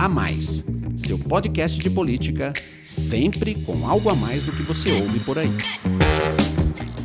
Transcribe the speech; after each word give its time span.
A 0.00 0.08
Mais, 0.08 0.64
seu 0.96 1.18
podcast 1.18 1.78
de 1.78 1.90
política, 1.90 2.54
sempre 2.82 3.54
com 3.54 3.86
algo 3.86 4.08
a 4.08 4.14
mais 4.14 4.42
do 4.42 4.50
que 4.50 4.62
você 4.62 4.90
ouve 4.92 5.20
por 5.20 5.38
aí. 5.38 5.50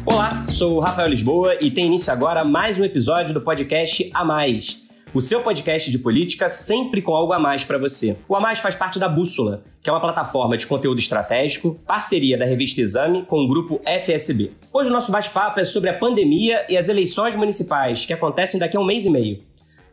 Olá, 0.05 0.45
sou 0.47 0.77
o 0.77 0.79
Rafael 0.79 1.09
Lisboa 1.09 1.57
e 1.59 1.69
tem 1.69 1.87
início 1.87 2.13
agora 2.13 2.45
mais 2.45 2.79
um 2.79 2.85
episódio 2.85 3.33
do 3.33 3.41
podcast 3.41 4.09
A 4.13 4.23
Mais, 4.23 4.81
o 5.13 5.19
seu 5.19 5.41
podcast 5.41 5.91
de 5.91 5.99
política 5.99 6.47
sempre 6.47 7.01
com 7.01 7.13
algo 7.13 7.33
a 7.33 7.37
mais 7.37 7.65
para 7.65 7.77
você. 7.77 8.15
O 8.29 8.35
A 8.37 8.39
Mais 8.39 8.59
faz 8.59 8.77
parte 8.77 8.97
da 8.97 9.09
Bússola, 9.09 9.65
que 9.81 9.89
é 9.89 9.91
uma 9.91 9.99
plataforma 9.99 10.55
de 10.55 10.65
conteúdo 10.65 10.99
estratégico, 10.99 11.77
parceria 11.85 12.37
da 12.37 12.45
revista 12.45 12.79
Exame 12.79 13.23
com 13.23 13.43
o 13.43 13.47
grupo 13.49 13.81
FSB. 13.85 14.53
Hoje 14.71 14.89
o 14.89 14.93
nosso 14.93 15.11
bate-papo 15.11 15.59
é 15.59 15.65
sobre 15.65 15.89
a 15.89 15.97
pandemia 15.97 16.65
e 16.69 16.77
as 16.77 16.87
eleições 16.87 17.35
municipais 17.35 18.05
que 18.05 18.13
acontecem 18.13 18.57
daqui 18.57 18.77
a 18.77 18.79
um 18.79 18.85
mês 18.85 19.05
e 19.05 19.09
meio. 19.09 19.43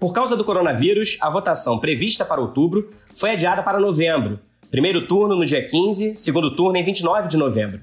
Por 0.02 0.12
causa 0.12 0.36
do 0.36 0.42
coronavírus, 0.42 1.16
a 1.20 1.30
votação 1.30 1.78
prevista 1.78 2.24
para 2.24 2.40
outubro 2.40 2.92
foi 3.14 3.30
adiada 3.30 3.62
para 3.62 3.78
novembro. 3.78 4.40
Primeiro 4.68 5.06
turno 5.06 5.36
no 5.36 5.46
dia 5.46 5.64
15, 5.64 6.16
segundo 6.16 6.56
turno 6.56 6.76
em 6.76 6.82
29 6.82 7.28
de 7.28 7.36
novembro. 7.36 7.80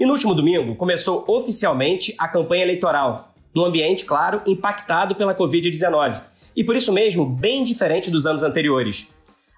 E 0.00 0.06
no 0.06 0.14
último 0.14 0.34
domingo 0.34 0.76
começou 0.76 1.26
oficialmente 1.28 2.14
a 2.16 2.26
campanha 2.26 2.62
eleitoral, 2.62 3.34
num 3.54 3.66
ambiente, 3.66 4.06
claro, 4.06 4.40
impactado 4.46 5.14
pela 5.14 5.34
Covid-19. 5.34 6.22
E 6.56 6.64
por 6.64 6.74
isso 6.74 6.90
mesmo, 6.90 7.26
bem 7.26 7.62
diferente 7.64 8.10
dos 8.10 8.24
anos 8.24 8.42
anteriores. 8.42 9.06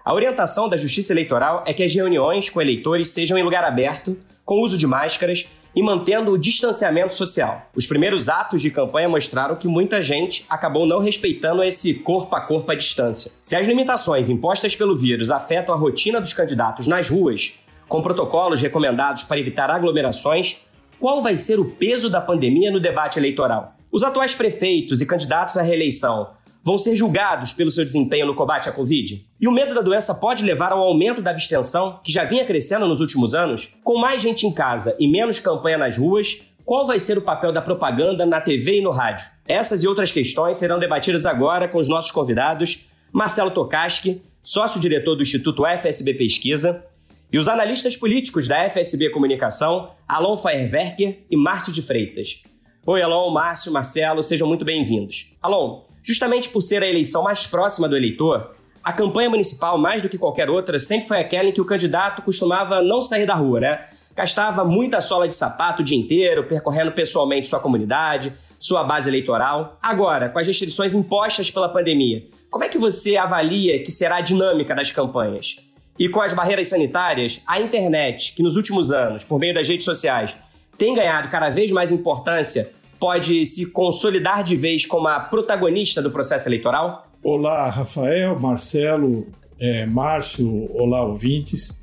A 0.03 0.13
orientação 0.13 0.67
da 0.67 0.75
Justiça 0.75 1.13
Eleitoral 1.13 1.63
é 1.65 1.73
que 1.73 1.81
as 1.81 1.95
reuniões 1.95 2.49
com 2.49 2.59
eleitores 2.59 3.07
sejam 3.07 3.37
em 3.37 3.43
lugar 3.43 3.63
aberto, 3.63 4.17
com 4.43 4.59
uso 4.59 4.77
de 4.77 4.85
máscaras 4.85 5.47
e 5.75 5.81
mantendo 5.81 6.31
o 6.31 6.37
distanciamento 6.37 7.13
social. 7.13 7.69
Os 7.75 7.87
primeiros 7.87 8.29
atos 8.29 8.61
de 8.61 8.69
campanha 8.69 9.07
mostraram 9.07 9.55
que 9.55 9.67
muita 9.67 10.03
gente 10.03 10.45
acabou 10.49 10.85
não 10.85 10.99
respeitando 10.99 11.63
esse 11.63 11.93
corpo 11.95 12.35
a 12.35 12.41
corpo 12.41 12.71
à 12.71 12.75
distância. 12.75 13.31
Se 13.41 13.55
as 13.55 13.65
limitações 13.65 14.29
impostas 14.29 14.75
pelo 14.75 14.97
vírus 14.97 15.31
afetam 15.31 15.73
a 15.73 15.77
rotina 15.77 16.19
dos 16.19 16.33
candidatos 16.33 16.87
nas 16.87 17.09
ruas, 17.09 17.53
com 17.87 18.01
protocolos 18.01 18.61
recomendados 18.61 19.23
para 19.23 19.39
evitar 19.39 19.69
aglomerações, 19.69 20.57
qual 20.99 21.21
vai 21.21 21.35
ser 21.35 21.59
o 21.59 21.65
peso 21.65 22.09
da 22.09 22.21
pandemia 22.21 22.71
no 22.71 22.79
debate 22.79 23.17
eleitoral? 23.17 23.75
Os 23.91 24.03
atuais 24.03 24.33
prefeitos 24.33 25.01
e 25.01 25.05
candidatos 25.05 25.57
à 25.57 25.61
reeleição 25.61 26.29
vão 26.63 26.77
ser 26.77 26.95
julgados 26.95 27.53
pelo 27.53 27.71
seu 27.71 27.83
desempenho 27.83 28.27
no 28.27 28.35
combate 28.35 28.69
à 28.69 28.71
Covid? 28.71 29.25
E 29.39 29.47
o 29.47 29.51
medo 29.51 29.73
da 29.73 29.81
doença 29.81 30.13
pode 30.13 30.43
levar 30.43 30.71
ao 30.71 30.79
aumento 30.79 31.21
da 31.21 31.31
abstenção, 31.31 31.99
que 32.03 32.11
já 32.11 32.23
vinha 32.23 32.45
crescendo 32.45 32.87
nos 32.87 32.99
últimos 32.99 33.33
anos? 33.33 33.69
Com 33.83 33.99
mais 33.99 34.21
gente 34.21 34.45
em 34.45 34.53
casa 34.53 34.95
e 34.99 35.07
menos 35.07 35.39
campanha 35.39 35.77
nas 35.77 35.97
ruas, 35.97 36.41
qual 36.63 36.85
vai 36.85 36.99
ser 36.99 37.17
o 37.17 37.21
papel 37.21 37.51
da 37.51 37.61
propaganda 37.61 38.25
na 38.25 38.39
TV 38.39 38.77
e 38.77 38.81
no 38.81 38.91
rádio? 38.91 39.25
Essas 39.47 39.83
e 39.83 39.87
outras 39.87 40.11
questões 40.11 40.57
serão 40.57 40.79
debatidas 40.79 41.25
agora 41.25 41.67
com 41.67 41.79
os 41.79 41.89
nossos 41.89 42.11
convidados, 42.11 42.85
Marcelo 43.11 43.51
Tokaski, 43.51 44.21
sócio-diretor 44.43 45.15
do 45.15 45.23
Instituto 45.23 45.65
FSB 45.65 46.13
Pesquisa, 46.13 46.85
e 47.33 47.39
os 47.39 47.47
analistas 47.47 47.95
políticos 47.95 48.47
da 48.47 48.69
FSB 48.69 49.09
Comunicação, 49.09 49.91
Alon 50.07 50.35
Feierwerker 50.37 51.19
e 51.29 51.37
Márcio 51.37 51.71
de 51.71 51.81
Freitas. 51.81 52.41
Oi, 52.85 53.01
Alon, 53.01 53.31
Márcio, 53.31 53.71
Marcelo, 53.71 54.21
sejam 54.21 54.47
muito 54.47 54.65
bem-vindos. 54.65 55.31
Alon, 55.41 55.83
Justamente 56.03 56.49
por 56.49 56.61
ser 56.61 56.83
a 56.83 56.87
eleição 56.87 57.23
mais 57.23 57.45
próxima 57.45 57.87
do 57.87 57.95
eleitor, 57.95 58.55
a 58.83 58.91
campanha 58.91 59.29
municipal, 59.29 59.77
mais 59.77 60.01
do 60.01 60.09
que 60.09 60.17
qualquer 60.17 60.49
outra, 60.49 60.79
sempre 60.79 61.07
foi 61.07 61.19
aquela 61.19 61.49
em 61.49 61.51
que 61.51 61.61
o 61.61 61.65
candidato 61.65 62.23
costumava 62.23 62.81
não 62.81 63.01
sair 63.01 63.27
da 63.27 63.35
rua, 63.35 63.59
né? 63.59 63.85
Gastava 64.15 64.65
muita 64.65 64.99
sola 64.99 65.27
de 65.27 65.35
sapato 65.35 65.81
o 65.81 65.85
dia 65.85 65.97
inteiro, 65.97 66.43
percorrendo 66.43 66.91
pessoalmente 66.91 67.47
sua 67.47 67.59
comunidade, 67.59 68.33
sua 68.59 68.83
base 68.83 69.07
eleitoral. 69.07 69.77
Agora, 69.81 70.29
com 70.29 70.39
as 70.39 70.47
restrições 70.47 70.93
impostas 70.93 71.51
pela 71.51 71.69
pandemia, 71.69 72.25
como 72.49 72.65
é 72.65 72.69
que 72.69 72.77
você 72.77 73.15
avalia 73.15 73.81
que 73.83 73.91
será 73.91 74.17
a 74.17 74.21
dinâmica 74.21 74.75
das 74.75 74.91
campanhas? 74.91 75.57
E 75.97 76.09
com 76.09 76.19
as 76.19 76.33
barreiras 76.33 76.67
sanitárias, 76.67 77.41
a 77.45 77.61
internet, 77.61 78.33
que 78.33 78.43
nos 78.43 78.55
últimos 78.55 78.91
anos, 78.91 79.23
por 79.23 79.39
meio 79.39 79.53
das 79.53 79.67
redes 79.67 79.85
sociais, 79.85 80.35
tem 80.77 80.95
ganhado 80.95 81.29
cada 81.29 81.49
vez 81.49 81.71
mais 81.71 81.91
importância 81.91 82.73
pode 83.01 83.43
se 83.47 83.71
consolidar 83.71 84.43
de 84.43 84.55
vez 84.55 84.85
como 84.85 85.07
a 85.07 85.19
protagonista 85.19 86.03
do 86.03 86.11
processo 86.11 86.47
eleitoral? 86.47 87.07
Olá, 87.23 87.67
Rafael, 87.67 88.39
Marcelo, 88.39 89.27
é, 89.59 89.87
Márcio, 89.87 90.71
olá, 90.71 91.03
ouvintes. 91.03 91.81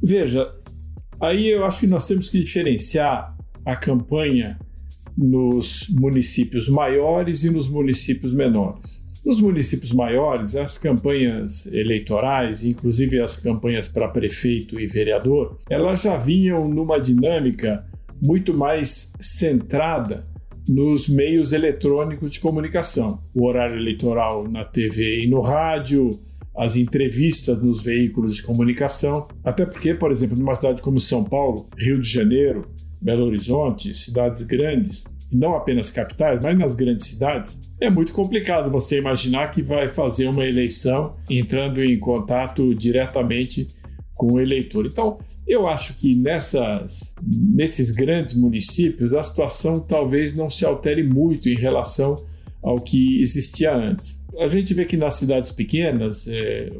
Veja, 0.00 0.48
aí 1.20 1.48
eu 1.48 1.64
acho 1.64 1.80
que 1.80 1.88
nós 1.88 2.06
temos 2.06 2.30
que 2.30 2.38
diferenciar 2.38 3.36
a 3.64 3.74
campanha 3.74 4.56
nos 5.18 5.88
municípios 5.88 6.68
maiores 6.68 7.42
e 7.42 7.50
nos 7.50 7.66
municípios 7.66 8.32
menores. 8.32 9.04
Nos 9.24 9.40
municípios 9.40 9.90
maiores, 9.90 10.54
as 10.54 10.78
campanhas 10.78 11.66
eleitorais, 11.66 12.62
inclusive 12.62 13.20
as 13.20 13.36
campanhas 13.36 13.88
para 13.88 14.06
prefeito 14.06 14.78
e 14.78 14.86
vereador, 14.86 15.58
elas 15.68 16.02
já 16.02 16.16
vinham 16.16 16.68
numa 16.68 17.00
dinâmica 17.00 17.84
muito 18.22 18.54
mais 18.54 19.12
centrada 19.18 20.24
nos 20.68 21.08
meios 21.08 21.52
eletrônicos 21.52 22.30
de 22.30 22.40
comunicação. 22.40 23.20
O 23.34 23.46
horário 23.46 23.76
eleitoral 23.76 24.48
na 24.48 24.64
TV 24.64 25.24
e 25.24 25.26
no 25.26 25.40
rádio, 25.40 26.10
as 26.56 26.76
entrevistas 26.76 27.58
nos 27.58 27.84
veículos 27.84 28.36
de 28.36 28.42
comunicação. 28.42 29.28
Até 29.44 29.66
porque, 29.66 29.94
por 29.94 30.10
exemplo, 30.10 30.38
numa 30.38 30.54
cidade 30.54 30.82
como 30.82 30.98
São 30.98 31.22
Paulo, 31.22 31.68
Rio 31.76 32.00
de 32.00 32.08
Janeiro, 32.08 32.64
Belo 33.00 33.26
Horizonte, 33.26 33.94
cidades 33.94 34.42
grandes, 34.42 35.04
não 35.30 35.54
apenas 35.54 35.90
capitais, 35.90 36.40
mas 36.42 36.56
nas 36.56 36.74
grandes 36.74 37.06
cidades, 37.06 37.60
é 37.80 37.90
muito 37.90 38.12
complicado 38.12 38.70
você 38.70 38.98
imaginar 38.98 39.50
que 39.50 39.62
vai 39.62 39.88
fazer 39.88 40.28
uma 40.28 40.44
eleição 40.44 41.12
entrando 41.28 41.82
em 41.84 41.98
contato 41.98 42.74
diretamente 42.74 43.66
com 44.16 44.32
o 44.32 44.40
eleitor. 44.40 44.86
Então, 44.86 45.18
eu 45.46 45.68
acho 45.68 45.94
que 45.96 46.16
nessas, 46.16 47.14
nesses 47.22 47.90
grandes 47.90 48.34
municípios 48.34 49.14
a 49.14 49.22
situação 49.22 49.78
talvez 49.78 50.34
não 50.34 50.50
se 50.50 50.64
altere 50.64 51.04
muito 51.04 51.48
em 51.48 51.54
relação 51.54 52.16
ao 52.62 52.80
que 52.80 53.20
existia 53.20 53.72
antes. 53.72 54.20
A 54.40 54.48
gente 54.48 54.74
vê 54.74 54.84
que 54.84 54.96
nas 54.96 55.14
cidades 55.14 55.52
pequenas, 55.52 56.26
é, 56.26 56.72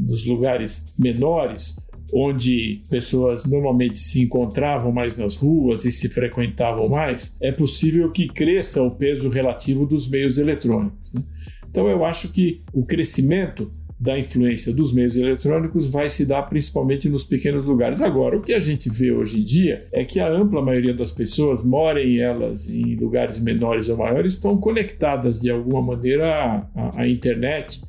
nos 0.00 0.26
lugares 0.26 0.92
menores, 0.98 1.76
onde 2.12 2.82
pessoas 2.88 3.44
normalmente 3.44 3.98
se 3.98 4.20
encontravam 4.20 4.90
mais 4.90 5.16
nas 5.16 5.36
ruas 5.36 5.84
e 5.84 5.92
se 5.92 6.08
frequentavam 6.08 6.88
mais, 6.88 7.36
é 7.40 7.52
possível 7.52 8.10
que 8.10 8.26
cresça 8.26 8.82
o 8.82 8.90
peso 8.90 9.28
relativo 9.28 9.86
dos 9.86 10.08
meios 10.08 10.38
eletrônicos. 10.38 11.12
Né? 11.12 11.22
Então 11.70 11.86
eu 11.88 12.04
acho 12.04 12.32
que 12.32 12.62
o 12.72 12.84
crescimento 12.84 13.70
da 14.00 14.18
influência 14.18 14.72
dos 14.72 14.94
meios 14.94 15.14
eletrônicos 15.14 15.90
vai 15.90 16.08
se 16.08 16.24
dar 16.24 16.44
principalmente 16.44 17.06
nos 17.10 17.22
pequenos 17.22 17.66
lugares. 17.66 18.00
Agora, 18.00 18.38
o 18.38 18.40
que 18.40 18.54
a 18.54 18.58
gente 18.58 18.88
vê 18.88 19.12
hoje 19.12 19.40
em 19.40 19.44
dia 19.44 19.86
é 19.92 20.02
que 20.02 20.18
a 20.18 20.26
ampla 20.26 20.62
maioria 20.62 20.94
das 20.94 21.10
pessoas, 21.10 21.62
morem 21.62 22.18
elas 22.18 22.70
em 22.70 22.96
lugares 22.96 23.38
menores 23.38 23.90
ou 23.90 23.98
maiores, 23.98 24.32
estão 24.32 24.56
conectadas 24.56 25.40
de 25.40 25.50
alguma 25.50 25.82
maneira 25.82 26.66
à, 26.74 27.02
à 27.02 27.06
internet, 27.06 27.82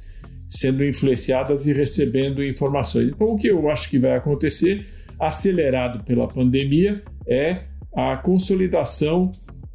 sendo 0.50 0.83
influenciadas 0.83 1.66
e 1.66 1.71
recebendo 1.71 2.44
informações. 2.44 3.07
Então, 3.07 3.27
o 3.27 3.38
que 3.38 3.47
eu 3.47 3.69
acho 3.69 3.89
que 3.89 3.97
vai 3.97 4.17
acontecer, 4.17 4.85
acelerado 5.17 6.03
pela 6.03 6.27
pandemia, 6.27 7.01
é 7.25 7.61
a 7.95 8.17
consolidação 8.17 9.31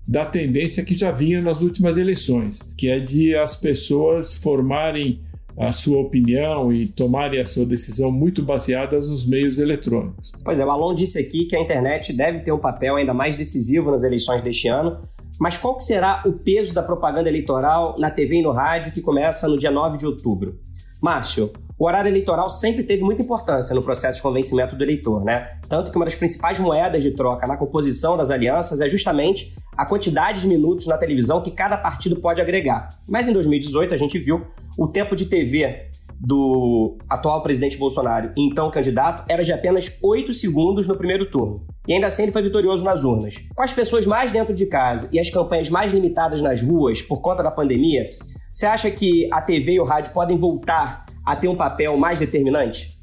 da 0.07 0.25
tendência 0.25 0.85
que 0.85 0.95
já 0.95 1.11
vinha 1.11 1.41
nas 1.41 1.63
últimas 1.63 1.97
eleições, 1.97 2.61
que 2.77 2.89
é 2.89 3.01
de 3.01 3.35
as 3.35 3.57
pessoas 3.57 4.37
formarem 4.37 5.21
a 5.59 5.73
sua 5.73 5.99
opinião 5.99 6.73
e 6.73 6.87
tomarem 6.87 7.41
a 7.41 7.45
sua 7.45 7.65
decisão 7.65 8.13
muito 8.13 8.43
baseadas 8.43 9.09
nos 9.09 9.27
meios 9.27 9.59
eletrônicos. 9.59 10.33
Pois 10.45 10.61
é, 10.61 10.65
o 10.65 10.71
Alon 10.71 10.95
disse 10.95 11.19
aqui 11.19 11.47
que 11.47 11.57
a 11.57 11.61
internet 11.61 12.13
deve 12.13 12.41
ter 12.41 12.53
um 12.53 12.59
papel 12.59 12.97
ainda 12.97 13.15
mais 13.15 13.37
decisivo 13.37 13.91
nas 13.91 14.03
eleições 14.03 14.43
deste 14.43 14.69
ano, 14.69 14.99
mas 15.41 15.59
qual 15.59 15.77
que 15.77 15.85
será 15.85 16.23
o 16.27 16.33
peso 16.33 16.75
da 16.75 16.83
propaganda 16.83 17.29
eleitoral 17.29 17.97
na 17.99 18.11
TV 18.11 18.37
e 18.37 18.43
no 18.43 18.53
rádio 18.53 18.93
que 18.93 19.01
começa 19.01 19.49
no 19.49 19.59
dia 19.59 19.71
9 19.71 19.99
de 19.99 20.07
outubro? 20.07 20.59
Márcio, 21.01 21.53
o 21.79 21.87
horário 21.87 22.09
eleitoral 22.09 22.49
sempre 22.49 22.83
teve 22.83 23.03
muita 23.03 23.23
importância 23.23 23.75
no 23.75 23.83
processo 23.83 24.17
de 24.17 24.23
convencimento 24.23 24.75
do 24.75 24.83
eleitor, 24.83 25.23
né? 25.25 25.59
Tanto 25.69 25.91
que 25.91 25.97
uma 25.97 26.05
das 26.05 26.15
principais 26.15 26.59
moedas 26.59 27.03
de 27.03 27.11
troca 27.11 27.47
na 27.47 27.57
composição 27.57 28.17
das 28.17 28.31
alianças 28.31 28.81
é 28.81 28.89
justamente 28.89 29.55
a 29.77 29.85
quantidade 29.85 30.41
de 30.41 30.49
minutos 30.49 30.87
na 30.87 30.97
televisão 30.97 31.43
que 31.43 31.51
cada 31.51 31.77
partido 31.77 32.17
pode 32.17 32.41
agregar. 32.41 32.89
Mas 33.09 33.29
em 33.29 33.33
2018 33.33 33.93
a 33.93 33.97
gente 33.97 34.19
viu 34.19 34.47
o 34.79 34.87
tempo 34.89 35.15
de 35.15 35.27
TV 35.27 35.91
do 36.19 36.97
atual 37.11 37.43
presidente 37.43 37.77
Bolsonaro 37.77 38.33
então 38.39 38.71
candidato 38.71 39.23
era 39.29 39.45
de 39.45 39.53
apenas 39.53 39.99
8 40.03 40.33
segundos 40.33 40.89
no 40.89 40.97
primeiro 40.97 41.31
turno. 41.31 41.67
E 41.87 41.93
ainda 41.93 42.07
assim 42.07 42.23
ele 42.23 42.33
foi 42.33 42.43
vitorioso 42.43 42.83
nas 42.83 43.05
urnas. 43.05 43.35
Com 43.55 43.63
as 43.63 43.73
pessoas 43.73 44.07
mais 44.07 44.33
dentro 44.33 44.55
de 44.55 44.65
casa 44.65 45.11
e 45.13 45.21
as 45.21 45.29
campanhas 45.29 45.69
mais 45.69 45.93
limitadas 45.93 46.41
nas 46.41 46.63
ruas 46.63 47.03
por 47.03 47.21
conta 47.21 47.43
da 47.43 47.51
pandemia, 47.51 48.05
você 48.51 48.65
acha 48.65 48.91
que 48.91 49.29
a 49.31 49.43
TV 49.43 49.73
e 49.73 49.81
o 49.81 49.85
rádio 49.85 50.13
podem 50.13 50.39
voltar 50.39 51.06
a 51.27 51.35
ter 51.35 51.49
um 51.49 51.57
papel 51.57 51.97
mais 51.99 52.21
determinante? 52.21 52.97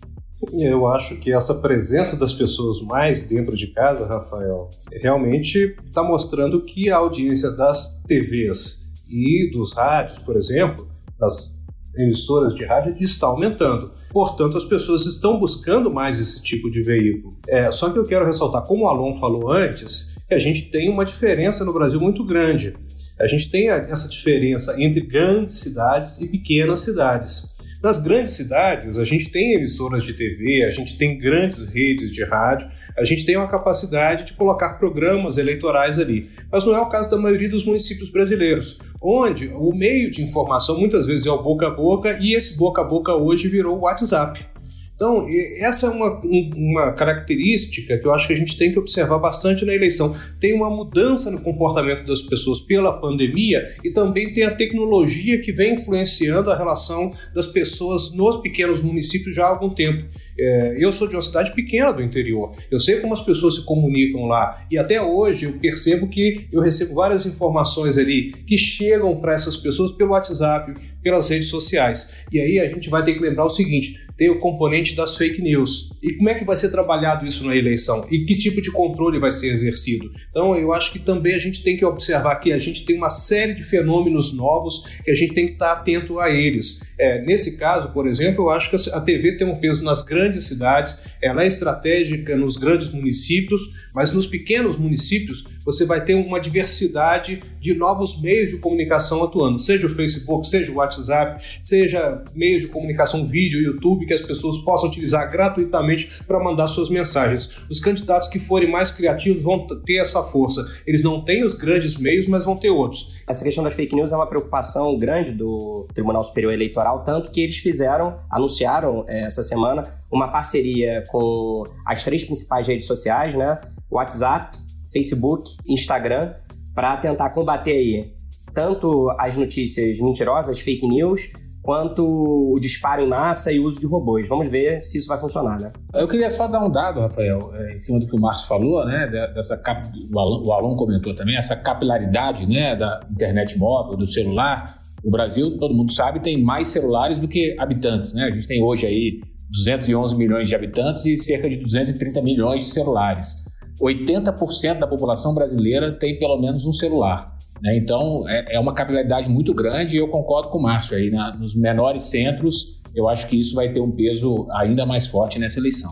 Eu 0.52 0.88
acho 0.88 1.18
que 1.18 1.32
essa 1.32 1.56
presença 1.56 2.18
das 2.18 2.34
pessoas 2.34 2.82
mais 2.82 3.24
dentro 3.24 3.56
de 3.56 3.68
casa, 3.68 4.08
Rafael, 4.08 4.70
realmente 4.92 5.76
está 5.86 6.04
mostrando 6.04 6.64
que 6.64 6.90
a 6.90 6.98
audiência 6.98 7.52
das 7.52 8.02
TVs 8.08 8.84
e 9.08 9.52
dos 9.52 9.74
rádios, 9.74 10.20
por 10.20 10.36
exemplo, 10.36 10.88
das 11.20 11.62
emissoras 11.98 12.54
de 12.56 12.66
rádio 12.66 12.96
está 13.00 13.28
aumentando. 13.28 13.92
Portanto, 14.10 14.58
as 14.58 14.66
pessoas 14.66 15.06
estão 15.06 15.40
buscando 15.40 15.92
mais 15.92 16.20
esse 16.20 16.42
tipo 16.42 16.70
de 16.70 16.82
veículo. 16.82 17.38
É, 17.48 17.72
só 17.72 17.90
que 17.90 17.98
eu 17.98 18.04
quero 18.04 18.26
ressaltar, 18.26 18.64
como 18.64 18.86
o 18.86 18.88
Alon 18.88 19.16
falou 19.16 19.52
antes, 19.52 20.16
que 20.28 20.34
a 20.34 20.40
gente 20.40 20.64
tem 20.64 20.90
uma 20.90 21.06
diferença 21.06 21.64
no 21.64 21.74
Brasil 21.74 22.00
muito 22.02 22.24
grande. 22.26 22.76
A 23.20 23.28
gente 23.28 23.50
tem 23.50 23.70
essa 23.70 24.10
diferença 24.10 24.76
entre 24.82 25.02
grandes 25.02 25.60
cidades 25.60 26.20
e 26.20 26.28
pequenas 26.28 26.80
cidades. 26.80 27.53
Nas 27.84 28.02
grandes 28.02 28.32
cidades, 28.32 28.98
a 28.98 29.04
gente 29.04 29.30
tem 29.30 29.56
emissoras 29.56 30.06
de 30.06 30.14
TV, 30.14 30.64
a 30.64 30.72
gente 30.72 30.98
tem 30.98 31.18
grandes 31.18 31.68
redes 31.68 32.14
de 32.14 32.24
rádio, 32.24 32.72
a 32.98 33.04
gente 33.04 33.26
tem 33.26 33.36
uma 33.36 33.50
capacidade 33.50 34.24
de 34.24 34.34
colocar 34.38 34.76
programas 34.76 35.38
eleitorais 35.38 36.00
ali. 36.00 36.32
Mas 36.50 36.66
não 36.66 36.74
é 36.74 36.80
o 36.80 36.88
caso 36.88 37.12
da 37.12 37.18
maioria 37.18 37.50
dos 37.50 37.66
municípios 37.66 38.10
brasileiros, 38.10 38.80
onde 39.02 39.50
o 39.50 39.76
meio 39.76 40.10
de 40.10 40.24
informação 40.24 40.80
muitas 40.80 41.06
vezes 41.06 41.28
é 41.28 41.32
o 41.32 41.44
boca 41.44 41.68
a 41.68 41.72
boca 41.72 42.18
e 42.22 42.34
esse 42.34 42.56
boca 42.56 42.80
a 42.80 42.86
boca 42.86 43.16
hoje 43.16 43.50
virou 43.50 43.78
o 43.78 43.82
WhatsApp. 43.82 44.53
Então, 44.96 45.26
essa 45.58 45.88
é 45.88 45.90
uma, 45.90 46.22
uma 46.56 46.92
característica 46.94 47.98
que 47.98 48.08
eu 48.08 48.14
acho 48.14 48.28
que 48.28 48.34
a 48.34 48.38
gente 48.38 48.58
tem 48.58 48.72
que 48.72 48.78
observar 48.78 49.18
bastante 49.18 49.66
na 49.66 49.74
eleição. 49.74 50.16
Tem 50.40 50.54
uma 50.54 50.70
mudança 50.70 51.32
no 51.32 51.42
comportamento 51.42 52.06
das 52.06 52.22
pessoas 52.22 52.60
pela 52.60 52.94
pandemia 53.00 53.76
e 53.84 53.90
também 53.90 54.32
tem 54.34 54.44
a 54.44 54.54
tecnologia 54.56 55.42
que 55.42 55.52
vem 55.52 55.74
influenciando 55.74 56.52
a 56.52 56.58
relação 56.58 57.12
das 57.34 57.48
pessoas 57.48 58.14
nos 58.14 58.38
pequenos 58.38 58.84
municípios 58.84 59.36
já 59.36 59.46
há 59.46 59.50
algum 59.50 59.70
tempo. 59.70 60.06
É, 60.38 60.84
eu 60.84 60.92
sou 60.92 61.08
de 61.08 61.16
uma 61.16 61.22
cidade 61.22 61.54
pequena 61.54 61.92
do 61.92 62.02
interior, 62.02 62.56
eu 62.72 62.80
sei 62.80 63.00
como 63.00 63.14
as 63.14 63.22
pessoas 63.22 63.56
se 63.56 63.66
comunicam 63.66 64.26
lá 64.26 64.66
e 64.72 64.78
até 64.78 65.02
hoje 65.02 65.46
eu 65.46 65.54
percebo 65.54 66.08
que 66.08 66.48
eu 66.52 66.62
recebo 66.62 66.96
várias 66.96 67.26
informações 67.26 67.98
ali 67.98 68.32
que 68.32 68.58
chegam 68.58 69.16
para 69.20 69.34
essas 69.34 69.56
pessoas 69.56 69.92
pelo 69.92 70.12
WhatsApp, 70.12 70.74
pelas 71.04 71.30
redes 71.30 71.50
sociais. 71.50 72.10
E 72.32 72.40
aí 72.40 72.60
a 72.60 72.68
gente 72.68 72.90
vai 72.90 73.04
ter 73.04 73.14
que 73.14 73.20
lembrar 73.20 73.46
o 73.46 73.50
seguinte: 73.50 74.00
tem 74.18 74.30
o 74.30 74.40
componente 74.40 74.96
das 74.96 75.18
fake 75.18 75.42
news. 75.42 75.92
E 76.02 76.14
como 76.14 76.30
é 76.30 76.34
que 76.34 76.46
vai 76.46 76.56
ser 76.56 76.70
trabalhado 76.70 77.26
isso 77.26 77.46
na 77.46 77.56
eleição? 77.56 78.06
E 78.10 78.26
que 78.26 78.36
tipo 78.36 78.62
de 78.62 78.72
controle 78.72 79.20
vai 79.20 79.32
ser 79.32 79.52
exercido? 79.52 80.12
Então, 80.30 80.56
eu 80.56 80.74
acho 80.74 80.92
que 80.92 81.00
também 81.00 81.36
a 81.36 81.40
gente 81.40 81.64
tem 81.64 81.78
que 81.78 81.86
observar 81.86 82.36
que 82.36 82.52
a 82.52 82.60
gente 82.60 82.86
tem 82.86 82.98
uma 82.98 83.10
série 83.10 83.54
de 83.54 83.64
fenômenos 83.64 84.34
novos 84.34 84.86
que 85.04 85.12
a 85.12 85.16
gente 85.16 85.34
tem 85.34 85.48
que 85.48 85.54
estar 85.54 85.74
atento 85.74 86.20
a 86.20 86.30
eles. 86.30 86.82
É, 87.04 87.20
nesse 87.20 87.58
caso, 87.58 87.90
por 87.90 88.08
exemplo, 88.08 88.46
eu 88.46 88.50
acho 88.50 88.70
que 88.70 88.78
a 88.94 89.02
TV 89.02 89.36
tem 89.36 89.46
um 89.46 89.58
peso 89.58 89.84
nas 89.84 90.02
grandes 90.02 90.46
cidades, 90.46 91.00
ela 91.22 91.44
é 91.44 91.48
estratégica 91.48 92.38
nos 92.38 92.56
grandes 92.56 92.92
municípios, 92.92 93.90
mas 93.94 94.14
nos 94.14 94.26
pequenos 94.26 94.80
municípios 94.80 95.44
você 95.66 95.86
vai 95.86 96.04
ter 96.04 96.16
uma 96.16 96.40
diversidade 96.40 97.42
de 97.60 97.74
novos 97.74 98.20
meios 98.22 98.50
de 98.50 98.58
comunicação 98.58 99.24
atuando, 99.24 99.60
seja 99.60 99.88
o 99.88 99.90
Facebook, 99.90 100.48
seja 100.48 100.72
o 100.72 100.76
WhatsApp, 100.76 101.44
seja 101.62 102.24
meios 102.36 102.62
de 102.62 102.68
comunicação 102.68 103.26
vídeo, 103.26 103.62
YouTube, 103.62 104.06
que 104.06 104.14
as 104.14 104.22
pessoas 104.22 104.58
possam 104.60 104.90
utilizar 104.90 105.30
gratuitamente 105.32 106.24
para 106.28 106.44
mandar 106.44 106.68
suas 106.68 106.90
mensagens. 106.90 107.52
Os 107.70 107.80
candidatos 107.80 108.28
que 108.28 108.40
forem 108.40 108.70
mais 108.70 108.92
criativos 108.92 109.42
vão 109.42 109.66
ter 109.86 109.98
essa 109.98 110.24
força. 110.24 110.66
Eles 110.86 111.04
não 111.04 111.24
têm 111.24 111.44
os 111.44 111.54
grandes 111.54 111.98
meios, 111.98 112.28
mas 112.28 112.46
vão 112.46 112.56
ter 112.56 112.70
outros. 112.70 113.24
Essa 113.28 113.44
questão 113.44 113.64
das 113.64 113.74
fake 113.74 113.96
news 113.96 114.12
é 114.12 114.16
uma 114.16 114.28
preocupação 114.28 114.98
grande 114.98 115.32
do 115.32 115.88
Tribunal 115.94 116.22
Superior 116.22 116.54
Eleitoral, 116.54 117.04
tanto 117.04 117.32
que 117.32 117.42
eles 117.42 117.58
fizeram, 117.58 118.18
anunciaram 118.30 119.06
é, 119.08 119.22
essa 119.22 119.44
semana, 119.44 119.84
uma 120.12 120.28
parceria 120.28 121.04
com 121.10 121.64
as 121.86 122.04
três 122.04 122.24
principais 122.24 122.68
redes 122.68 122.86
sociais, 122.86 123.36
né? 123.38 123.60
WhatsApp, 123.90 124.58
Facebook, 124.94 125.50
Instagram, 125.68 126.34
para 126.74 126.96
tentar 126.98 127.32
combater 127.32 127.72
aí 127.72 128.14
tanto 128.54 129.10
as 129.20 129.36
notícias 129.36 129.98
mentirosas, 130.00 130.60
fake 130.60 130.88
news, 130.88 131.22
quanto 131.64 132.06
o 132.06 132.60
disparo 132.60 133.02
em 133.02 133.08
massa 133.08 133.52
e 133.52 133.60
o 133.60 133.66
uso 133.66 133.80
de 133.80 133.88
robôs. 133.88 134.28
Vamos 134.28 134.52
ver 134.52 134.82
se 134.82 134.98
isso 134.98 135.08
vai 135.08 135.18
funcionar, 135.18 135.60
né? 135.60 135.72
Eu 135.94 136.08
queria 136.08 136.30
só 136.30 136.46
dar 136.46 136.64
um 136.64 136.70
dado, 136.70 137.00
Rafael, 137.00 137.40
é, 137.56 137.74
em 137.74 137.78
cima 137.78 138.00
do 138.00 138.06
que 138.06 138.16
o 138.16 138.20
Márcio 138.20 138.48
falou, 138.48 138.86
né? 138.86 139.08
Dessa 139.34 139.58
cap... 139.58 139.88
o, 140.14 140.20
Alon, 140.20 140.44
o 140.46 140.54
Alon 140.54 140.76
comentou 140.76 141.16
também, 141.16 141.36
essa 141.38 141.56
capilaridade 141.56 142.48
né, 142.48 142.76
da 142.76 143.00
internet 143.10 143.58
móvel, 143.58 143.98
do 143.98 144.06
celular. 144.06 144.78
O 145.04 145.10
Brasil, 145.10 145.58
todo 145.58 145.74
mundo 145.74 145.92
sabe, 145.92 146.20
tem 146.20 146.42
mais 146.42 146.68
celulares 146.68 147.18
do 147.18 147.28
que 147.28 147.56
habitantes, 147.58 148.14
né? 148.14 148.26
A 148.26 148.32
gente 148.32 148.46
tem 148.46 148.62
hoje 148.62 148.86
aí 148.86 149.22
211 149.52 150.16
milhões 150.18 150.48
de 150.48 150.56
habitantes 150.56 151.06
e 151.06 151.18
cerca 151.18 151.50
de 151.50 151.58
230 151.58 152.22
milhões 152.22 152.60
de 152.62 152.66
celulares. 152.66 153.46
80% 153.82 154.80
da 154.80 154.88
população 154.88 155.34
brasileira 155.34 155.92
tem 155.92 156.18
pelo 156.18 156.40
menos 156.40 156.66
um 156.66 156.72
celular. 156.72 157.26
Né? 157.62 157.78
Então, 157.78 158.28
é, 158.28 158.56
é, 158.56 158.60
uma 158.60 158.74
capilaridade 158.74 159.30
muito 159.30 159.54
grande 159.54 159.96
e 159.96 160.00
eu 160.00 160.08
concordo 160.10 160.50
com 160.50 160.58
o 160.58 160.62
Márcio 160.62 160.98
aí. 160.98 161.10
Na, 161.10 161.36
nos 161.36 161.56
menores 161.56 162.04
centros, 162.04 162.82
eu 162.96 163.08
acho 163.08 163.28
que 163.28 163.40
isso 163.40 163.56
vai 163.56 163.72
ter 163.72 163.80
um 163.80 163.92
peso 163.92 164.48
ainda 164.52 164.86
mais 164.86 165.08
forte 165.08 165.40
nessa 165.40 165.60
eleição. 165.60 165.92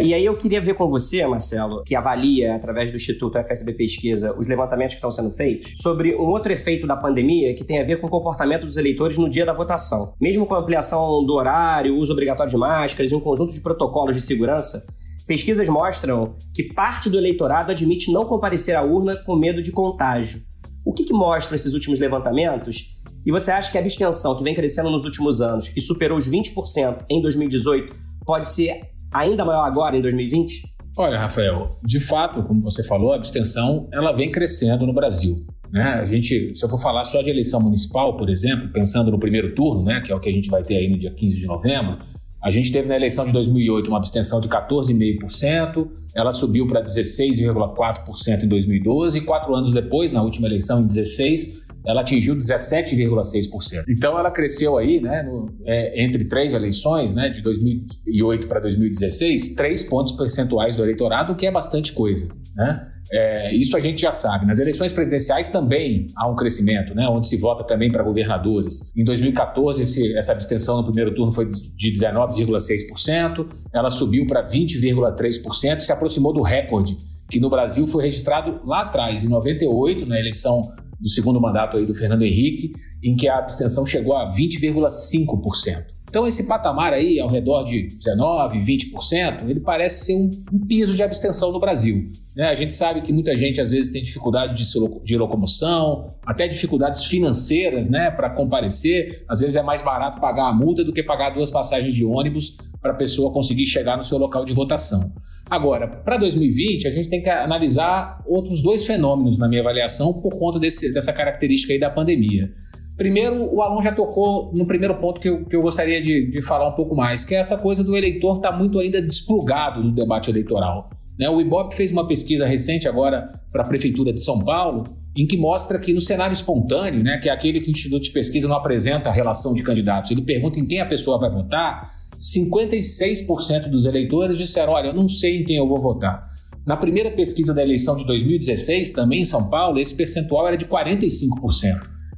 E 0.00 0.14
aí 0.14 0.24
eu 0.24 0.36
queria 0.36 0.60
ver 0.60 0.74
com 0.74 0.86
você, 0.86 1.26
Marcelo, 1.26 1.82
que 1.82 1.96
avalia, 1.96 2.54
através 2.54 2.88
do 2.88 2.96
Instituto 2.96 3.36
FSB 3.36 3.72
Pesquisa, 3.72 4.32
os 4.38 4.46
levantamentos 4.46 4.94
que 4.94 4.98
estão 4.98 5.10
sendo 5.10 5.28
feitos, 5.32 5.72
sobre 5.74 6.14
um 6.14 6.28
outro 6.28 6.52
efeito 6.52 6.86
da 6.86 6.96
pandemia 6.96 7.52
que 7.52 7.64
tem 7.64 7.80
a 7.80 7.84
ver 7.84 8.00
com 8.00 8.06
o 8.06 8.10
comportamento 8.10 8.64
dos 8.64 8.76
eleitores 8.76 9.18
no 9.18 9.28
dia 9.28 9.44
da 9.44 9.52
votação. 9.52 10.14
Mesmo 10.20 10.46
com 10.46 10.54
a 10.54 10.60
ampliação 10.60 11.26
do 11.26 11.32
horário, 11.32 11.96
uso 11.96 12.12
obrigatório 12.12 12.48
de 12.48 12.56
máscaras 12.56 13.10
e 13.10 13.14
um 13.16 13.18
conjunto 13.18 13.52
de 13.52 13.60
protocolos 13.60 14.14
de 14.14 14.22
segurança, 14.22 14.86
pesquisas 15.28 15.68
mostram 15.68 16.36
que 16.54 16.72
parte 16.72 17.10
do 17.10 17.18
eleitorado 17.18 17.70
admite 17.70 18.10
não 18.10 18.24
comparecer 18.24 18.74
à 18.74 18.82
urna 18.82 19.14
com 19.14 19.36
medo 19.36 19.60
de 19.60 19.70
contágio. 19.70 20.42
O 20.84 20.92
que, 20.92 21.04
que 21.04 21.12
mostram 21.12 21.54
esses 21.54 21.74
últimos 21.74 22.00
levantamentos? 22.00 22.86
E 23.26 23.30
você 23.30 23.50
acha 23.50 23.70
que 23.70 23.76
a 23.76 23.80
abstenção 23.82 24.34
que 24.34 24.42
vem 24.42 24.54
crescendo 24.54 24.88
nos 24.88 25.04
últimos 25.04 25.42
anos 25.42 25.70
e 25.76 25.82
superou 25.82 26.16
os 26.16 26.26
20% 26.26 27.04
em 27.10 27.20
2018 27.20 27.94
pode 28.24 28.48
ser 28.48 28.80
ainda 29.12 29.44
maior 29.44 29.64
agora 29.64 29.98
em 29.98 30.00
2020? 30.00 30.62
Olha, 30.96 31.18
Rafael, 31.18 31.68
de 31.84 32.00
fato, 32.00 32.42
como 32.44 32.62
você 32.62 32.82
falou, 32.82 33.12
a 33.12 33.16
abstenção 33.16 33.86
ela 33.92 34.12
vem 34.12 34.32
crescendo 34.32 34.86
no 34.86 34.94
Brasil. 34.94 35.44
Né? 35.70 35.82
A 35.82 36.04
gente, 36.04 36.56
se 36.56 36.64
eu 36.64 36.70
for 36.70 36.80
falar 36.80 37.04
só 37.04 37.20
de 37.20 37.28
eleição 37.28 37.60
municipal, 37.60 38.16
por 38.16 38.30
exemplo, 38.30 38.72
pensando 38.72 39.10
no 39.10 39.18
primeiro 39.18 39.54
turno, 39.54 39.84
né, 39.84 40.00
que 40.00 40.10
é 40.10 40.16
o 40.16 40.20
que 40.20 40.30
a 40.30 40.32
gente 40.32 40.48
vai 40.48 40.62
ter 40.62 40.78
aí 40.78 40.88
no 40.88 40.96
dia 40.96 41.10
15 41.10 41.38
de 41.38 41.46
novembro, 41.46 41.98
a 42.40 42.50
gente 42.50 42.70
teve 42.70 42.86
na 42.86 42.94
eleição 42.94 43.24
de 43.24 43.32
2008 43.32 43.88
uma 43.88 43.98
abstenção 43.98 44.40
de 44.40 44.48
14,5%, 44.48 45.88
ela 46.14 46.30
subiu 46.30 46.66
para 46.68 46.82
16,4% 46.82 48.44
em 48.44 48.48
2012 48.48 49.18
e 49.18 49.20
quatro 49.22 49.54
anos 49.54 49.72
depois, 49.72 50.12
na 50.12 50.22
última 50.22 50.46
eleição, 50.46 50.82
em 50.82 50.86
16, 50.86 51.66
ela 51.88 52.02
atingiu 52.02 52.36
17,6%. 52.36 53.84
Então 53.88 54.18
ela 54.18 54.30
cresceu 54.30 54.76
aí, 54.76 55.00
né, 55.00 55.22
no, 55.22 55.50
é, 55.64 56.04
entre 56.04 56.26
três 56.26 56.52
eleições, 56.52 57.14
né, 57.14 57.30
de 57.30 57.40
2008 57.40 58.46
para 58.46 58.60
2016, 58.60 59.54
três 59.54 59.82
pontos 59.82 60.12
percentuais 60.12 60.76
do 60.76 60.82
eleitorado, 60.82 61.32
o 61.32 61.34
que 61.34 61.46
é 61.46 61.50
bastante 61.50 61.94
coisa, 61.94 62.28
né? 62.54 62.88
É, 63.10 63.56
isso 63.56 63.74
a 63.74 63.80
gente 63.80 64.02
já 64.02 64.12
sabe. 64.12 64.44
Nas 64.44 64.58
eleições 64.58 64.92
presidenciais 64.92 65.48
também 65.48 66.08
há 66.14 66.28
um 66.28 66.36
crescimento, 66.36 66.94
né, 66.94 67.08
onde 67.08 67.26
se 67.26 67.38
vota 67.38 67.64
também 67.64 67.90
para 67.90 68.02
governadores. 68.02 68.92
Em 68.94 69.02
2014, 69.02 69.80
esse, 69.80 70.14
essa 70.14 70.32
abstenção 70.32 70.76
no 70.76 70.84
primeiro 70.84 71.14
turno 71.14 71.32
foi 71.32 71.48
de 71.48 71.90
19,6%, 71.90 73.48
ela 73.72 73.88
subiu 73.88 74.26
para 74.26 74.46
20,3%, 74.46 75.78
se 75.78 75.90
aproximou 75.90 76.34
do 76.34 76.42
recorde 76.42 76.96
que 77.30 77.38
no 77.38 77.50
Brasil 77.50 77.86
foi 77.86 78.04
registrado 78.04 78.60
lá 78.64 78.80
atrás, 78.80 79.22
em 79.22 79.28
98, 79.28 80.06
na 80.06 80.18
eleição 80.18 80.62
do 81.00 81.08
segundo 81.08 81.40
mandato 81.40 81.76
aí 81.76 81.86
do 81.86 81.94
Fernando 81.94 82.22
Henrique, 82.22 82.72
em 83.02 83.14
que 83.14 83.28
a 83.28 83.38
abstenção 83.38 83.86
chegou 83.86 84.16
a 84.16 84.24
20,5%. 84.24 85.98
Então, 86.08 86.26
esse 86.26 86.48
patamar 86.48 86.94
aí, 86.94 87.20
ao 87.20 87.28
redor 87.28 87.64
de 87.64 87.86
19%, 87.86 88.52
20%, 88.52 89.48
ele 89.48 89.60
parece 89.60 90.06
ser 90.06 90.14
um, 90.14 90.30
um 90.50 90.66
piso 90.66 90.94
de 90.94 91.02
abstenção 91.02 91.52
no 91.52 91.60
Brasil. 91.60 92.10
Né? 92.34 92.44
A 92.46 92.54
gente 92.54 92.72
sabe 92.72 93.02
que 93.02 93.12
muita 93.12 93.36
gente, 93.36 93.60
às 93.60 93.70
vezes, 93.70 93.92
tem 93.92 94.02
dificuldade 94.02 94.54
de, 94.54 94.64
de 95.04 95.16
locomoção, 95.18 96.14
até 96.26 96.48
dificuldades 96.48 97.04
financeiras 97.04 97.90
né, 97.90 98.10
para 98.10 98.30
comparecer. 98.30 99.22
Às 99.28 99.40
vezes 99.40 99.54
é 99.54 99.62
mais 99.62 99.82
barato 99.82 100.18
pagar 100.18 100.48
a 100.48 100.54
multa 100.54 100.82
do 100.82 100.94
que 100.94 101.02
pagar 101.02 101.30
duas 101.30 101.50
passagens 101.50 101.94
de 101.94 102.06
ônibus 102.06 102.56
para 102.80 102.92
a 102.92 102.96
pessoa 102.96 103.30
conseguir 103.30 103.66
chegar 103.66 103.96
no 103.96 104.02
seu 104.02 104.16
local 104.16 104.46
de 104.46 104.54
votação. 104.54 105.12
Agora, 105.50 105.88
para 105.88 106.16
2020, 106.18 106.86
a 106.86 106.90
gente 106.90 107.08
tem 107.08 107.22
que 107.22 107.30
analisar 107.30 108.22
outros 108.26 108.62
dois 108.62 108.84
fenômenos, 108.84 109.38
na 109.38 109.48
minha 109.48 109.62
avaliação, 109.62 110.12
por 110.12 110.38
conta 110.38 110.58
desse, 110.58 110.92
dessa 110.92 111.12
característica 111.12 111.72
aí 111.72 111.80
da 111.80 111.88
pandemia. 111.88 112.50
Primeiro, 112.96 113.54
o 113.54 113.62
Alon 113.62 113.80
já 113.80 113.92
tocou 113.92 114.52
no 114.54 114.66
primeiro 114.66 114.94
ponto 114.96 115.20
que 115.20 115.28
eu, 115.28 115.44
que 115.44 115.54
eu 115.54 115.62
gostaria 115.62 116.02
de, 116.02 116.28
de 116.28 116.42
falar 116.42 116.68
um 116.68 116.72
pouco 116.72 116.96
mais, 116.96 117.24
que 117.24 117.34
é 117.34 117.38
essa 117.38 117.56
coisa 117.56 117.82
do 117.84 117.96
eleitor 117.96 118.36
estar 118.36 118.50
tá 118.50 118.56
muito 118.56 118.78
ainda 118.78 119.00
desplugado 119.00 119.82
do 119.82 119.92
debate 119.92 120.30
eleitoral. 120.30 120.90
Né? 121.18 121.30
O 121.30 121.40
Ibope 121.40 121.74
fez 121.74 121.90
uma 121.92 122.06
pesquisa 122.06 122.44
recente 122.44 122.88
agora 122.88 123.40
para 123.50 123.62
a 123.62 123.66
Prefeitura 123.66 124.12
de 124.12 124.20
São 124.20 124.44
Paulo, 124.44 124.84
em 125.16 125.26
que 125.26 125.36
mostra 125.36 125.78
que 125.78 125.92
no 125.92 126.00
cenário 126.00 126.32
espontâneo, 126.32 127.02
né, 127.02 127.18
que 127.18 127.28
é 127.28 127.32
aquele 127.32 127.60
que 127.60 127.68
o 127.68 127.72
Instituto 127.72 128.02
de 128.02 128.10
Pesquisa 128.10 128.46
não 128.46 128.56
apresenta 128.56 129.08
a 129.08 129.12
relação 129.12 129.54
de 129.54 129.62
candidatos, 129.62 130.10
ele 130.10 130.22
pergunta 130.22 130.60
em 130.60 130.66
quem 130.66 130.80
a 130.80 130.86
pessoa 130.86 131.18
vai 131.18 131.30
votar, 131.30 131.90
56% 132.18 133.70
dos 133.70 133.86
eleitores 133.86 134.36
disseram: 134.36 134.72
Olha, 134.72 134.88
eu 134.88 134.94
não 134.94 135.08
sei 135.08 135.40
em 135.40 135.44
quem 135.44 135.56
eu 135.56 135.68
vou 135.68 135.80
votar. 135.80 136.22
Na 136.66 136.76
primeira 136.76 137.10
pesquisa 137.10 137.54
da 137.54 137.62
eleição 137.62 137.96
de 137.96 138.04
2016, 138.04 138.90
também 138.90 139.20
em 139.20 139.24
São 139.24 139.48
Paulo, 139.48 139.78
esse 139.78 139.94
percentual 139.94 140.46
era 140.46 140.56
de 140.56 140.66
45%. 140.66 141.28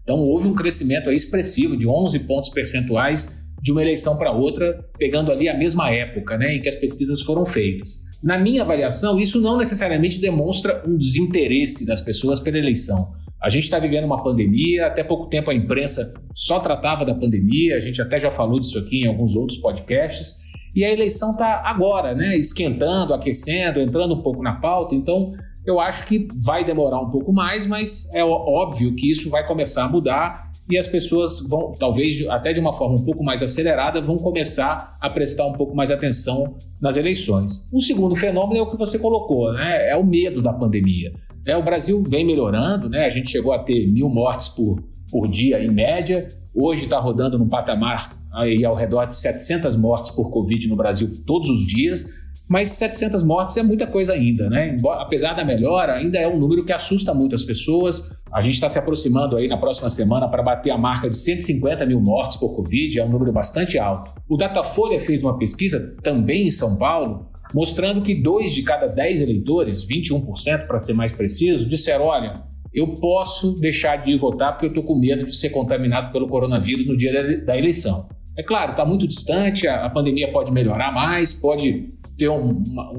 Então 0.03 0.19
houve 0.25 0.49
um 0.49 0.55
crescimento 0.55 1.11
expressivo 1.11 1.77
de 1.77 1.87
11 1.87 2.19
pontos 2.21 2.51
percentuais 2.51 3.41
de 3.63 3.71
uma 3.71 3.83
eleição 3.83 4.17
para 4.17 4.33
outra, 4.33 4.85
pegando 4.99 5.31
ali 5.31 5.49
a 5.49 5.57
mesma 5.57 5.91
época 5.91 6.37
né, 6.39 6.57
em 6.57 6.61
que 6.61 6.69
as 6.69 6.75
pesquisas 6.75 7.21
foram 7.21 7.45
feitas. 7.45 8.11
Na 8.23 8.39
minha 8.39 8.63
avaliação, 8.63 9.19
isso 9.19 9.41
não 9.41 9.59
necessariamente 9.59 10.21
demonstra 10.21 10.83
um 10.87 10.97
desinteresse 10.97 11.87
das 11.87 12.01
pessoas 12.01 12.41
pela 12.41 12.59
eleição. 12.59 13.13
A 13.43 13.49
gente 13.49 13.65
está 13.65 13.79
vivendo 13.79 14.05
uma 14.05 14.23
pandemia, 14.23 14.87
até 14.87 15.03
pouco 15.03 15.27
tempo 15.27 15.51
a 15.51 15.55
imprensa 15.55 16.13
só 16.35 16.59
tratava 16.59 17.05
da 17.07 17.15
pandemia, 17.15 17.77
a 17.77 17.81
gente 17.81 18.01
até 18.03 18.19
já 18.19 18.31
falou 18.31 18.61
disso 18.61 18.79
aqui 18.79 19.03
em 19.03 19.09
alguns 19.09 19.35
outros 19.35 19.59
podcasts, 19.59 20.37
e 20.77 20.85
a 20.85 20.93
eleição 20.93 21.33
está 21.33 21.63
agora, 21.65 22.15
né, 22.15 22.37
esquentando, 22.37 23.15
aquecendo, 23.15 23.81
entrando 23.81 24.15
um 24.15 24.23
pouco 24.23 24.43
na 24.43 24.57
pauta, 24.57 24.95
então 24.95 25.33
eu 25.67 25.81
acho 25.81 26.07
que 26.07 26.29
vai 26.45 26.65
demorar 26.65 27.01
um 27.01 27.09
pouco 27.09 27.33
mais, 27.33 27.67
mas 27.67 28.09
é 28.15 28.23
óbvio 28.23 28.95
que 28.95 29.11
isso 29.11 29.31
vai 29.31 29.47
começar 29.47 29.85
a 29.85 29.89
mudar 29.89 30.51
e 30.71 30.79
as 30.79 30.87
pessoas 30.87 31.41
vão, 31.41 31.73
talvez 31.79 32.25
até 32.29 32.53
de 32.53 32.61
uma 32.61 32.73
forma 32.73 32.95
um 32.95 33.05
pouco 33.05 33.25
mais 33.25 33.43
acelerada, 33.43 34.01
vão 34.01 34.17
começar 34.17 34.95
a 35.01 35.11
prestar 35.11 35.47
um 35.47 35.53
pouco 35.53 35.75
mais 35.75 35.91
atenção 35.91 36.57
nas 36.81 36.97
eleições. 36.97 37.69
O 37.73 37.81
segundo 37.81 38.15
fenômeno 38.15 38.61
é 38.61 38.63
o 38.63 38.71
que 38.71 38.77
você 38.77 38.99
colocou, 38.99 39.53
né? 39.53 39.91
É 39.91 39.97
o 39.97 40.05
medo 40.05 40.41
da 40.41 40.53
pandemia. 40.53 41.13
É, 41.47 41.57
o 41.57 41.63
Brasil 41.63 42.03
vem 42.03 42.27
melhorando, 42.27 42.89
né? 42.89 43.05
A 43.05 43.09
gente 43.09 43.31
chegou 43.31 43.53
a 43.53 43.59
ter 43.59 43.87
mil 43.91 44.09
mortes 44.09 44.49
por, 44.49 44.83
por 45.11 45.29
dia 45.29 45.63
em 45.63 45.71
média. 45.71 46.29
Hoje 46.55 46.85
está 46.85 46.99
rodando 46.99 47.39
num 47.39 47.49
patamar 47.49 48.11
aí 48.33 48.65
ao 48.65 48.75
redor 48.75 49.07
de 49.07 49.15
700 49.15 49.77
mortes 49.77 50.11
por 50.11 50.31
Covid 50.31 50.69
no 50.69 50.77
Brasil 50.77 51.09
todos 51.27 51.49
os 51.49 51.67
dias 51.67 52.07
mas 52.51 52.71
700 52.71 53.23
mortes 53.23 53.57
é 53.57 53.63
muita 53.63 53.87
coisa 53.87 54.13
ainda, 54.13 54.51
né? 54.51 54.77
Apesar 54.99 55.35
da 55.35 55.45
melhora, 55.45 55.95
ainda 55.95 56.19
é 56.19 56.27
um 56.27 56.37
número 56.37 56.65
que 56.65 56.73
assusta 56.73 57.15
muito 57.15 57.33
as 57.33 57.45
pessoas. 57.45 58.11
A 58.33 58.41
gente 58.41 58.55
está 58.55 58.69
se 58.69 58.77
aproximando 58.77 59.37
aí 59.37 59.47
na 59.47 59.57
próxima 59.57 59.89
semana 59.89 60.29
para 60.29 60.43
bater 60.43 60.73
a 60.73 60.77
marca 60.77 61.09
de 61.09 61.17
150 61.17 61.87
mil 61.87 62.01
mortes 62.01 62.37
por 62.37 62.57
Covid, 62.57 62.99
é 62.99 63.05
um 63.05 63.09
número 63.09 63.33
bastante 63.33 63.79
alto. 63.79 64.13
O 64.29 64.37
Datafolha 64.37 64.99
fez 64.99 65.23
uma 65.23 65.39
pesquisa 65.39 65.95
também 66.03 66.49
em 66.49 66.51
São 66.51 66.77
Paulo, 66.77 67.30
mostrando 67.55 68.03
que 68.03 68.15
dois 68.15 68.53
de 68.53 68.63
cada 68.63 68.87
10 68.87 69.23
eleitores, 69.23 69.87
21% 69.87 70.67
para 70.67 70.79
ser 70.79 70.93
mais 70.93 71.13
preciso, 71.13 71.69
disseram: 71.69 72.07
olha, 72.07 72.35
eu 72.73 72.95
posso 72.95 73.55
deixar 73.55 73.97
de 73.97 74.13
ir 74.13 74.17
votar 74.17 74.53
porque 74.53 74.67
eu 74.67 74.71
estou 74.71 74.85
com 74.85 74.99
medo 74.99 75.25
de 75.25 75.37
ser 75.37 75.51
contaminado 75.51 76.13
pelo 76.13 76.29
coronavírus 76.29 76.87
no 76.87 76.97
dia 76.97 77.39
da 77.45 77.57
eleição. 77.57 78.09
É 78.39 78.43
claro, 78.43 78.71
está 78.73 78.85
muito 78.85 79.07
distante, 79.07 79.67
a, 79.67 79.85
a 79.85 79.91
pandemia 79.91 80.31
pode 80.31 80.53
melhorar 80.53 80.93
mais, 80.93 81.35
pode 81.35 81.91
ter 82.17 82.29
uma, 82.29 82.93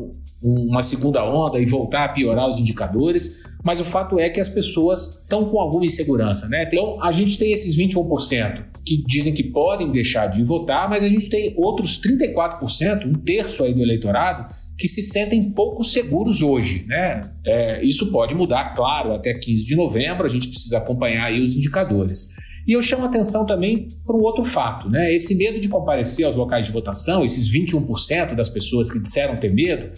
uma 0.43 0.81
segunda 0.81 1.24
onda 1.24 1.60
e 1.60 1.65
voltar 1.65 2.05
a 2.05 2.13
piorar 2.13 2.48
os 2.48 2.60
indicadores, 2.60 3.41
mas 3.63 3.80
o 3.80 3.86
fato 3.86 4.20
é 4.20 4.30
que 4.30 4.39
as 4.39 4.50
pessoas 4.50 5.22
estão 5.22 5.50
com 5.50 5.60
alguma 5.60 5.86
insegurança, 5.86 6.48
né? 6.48 6.63
Então, 6.68 7.01
a 7.01 7.12
gente 7.12 7.38
tem 7.38 7.51
esses 7.51 7.77
21% 7.77 8.65
que 8.86 9.03
dizem 9.06 9.34
que 9.34 9.44
podem 9.44 9.91
deixar 9.91 10.27
de 10.27 10.44
votar, 10.44 10.89
mas 10.89 11.03
a 11.03 11.10
gente 11.10 11.30
tem 11.30 11.53
outros 11.58 12.00
34%, 12.01 13.06
um 13.06 13.13
terço 13.13 13.63
aí 13.63 13.74
do 13.74 13.82
eleitorado, 13.82 14.53
que 14.77 14.88
se 14.88 15.01
sentem 15.03 15.51
pouco 15.51 15.84
seguros 15.84 16.41
hoje, 16.41 16.86
né? 16.88 17.22
É, 17.46 17.84
isso 17.84 18.12
pode 18.12 18.34
mudar, 18.34 18.74
claro, 18.74 19.13
até 19.13 19.34
15 19.34 19.65
de 19.65 19.75
novembro, 19.75 20.25
a 20.25 20.30
gente 20.30 20.48
precisa 20.50 20.80
acompanhar 20.80 21.25
aí 21.25 21.39
os 21.39 21.56
indicadores. 21.56 22.30
E 22.68 22.74
eu 22.74 22.82
chamo 22.82 23.06
atenção 23.06 23.46
também 23.46 23.88
para 24.06 24.15
um 24.15 24.22
outro 24.22 24.46
fato, 24.46 24.89
né? 24.89 25.13
Esse 25.13 25.36
medo 25.36 25.60
de 25.60 25.68
comparecer 25.68 26.25
aos 26.25 26.36
locais 26.36 26.68
de 26.68 26.72
votação, 26.72 27.25
esses 27.25 27.51
21% 27.51 28.36
das 28.36 28.50
pessoas 28.50 28.91
que 28.91 29.00
disseram 29.00 29.34
ter 29.36 29.53
medo, 29.53 29.91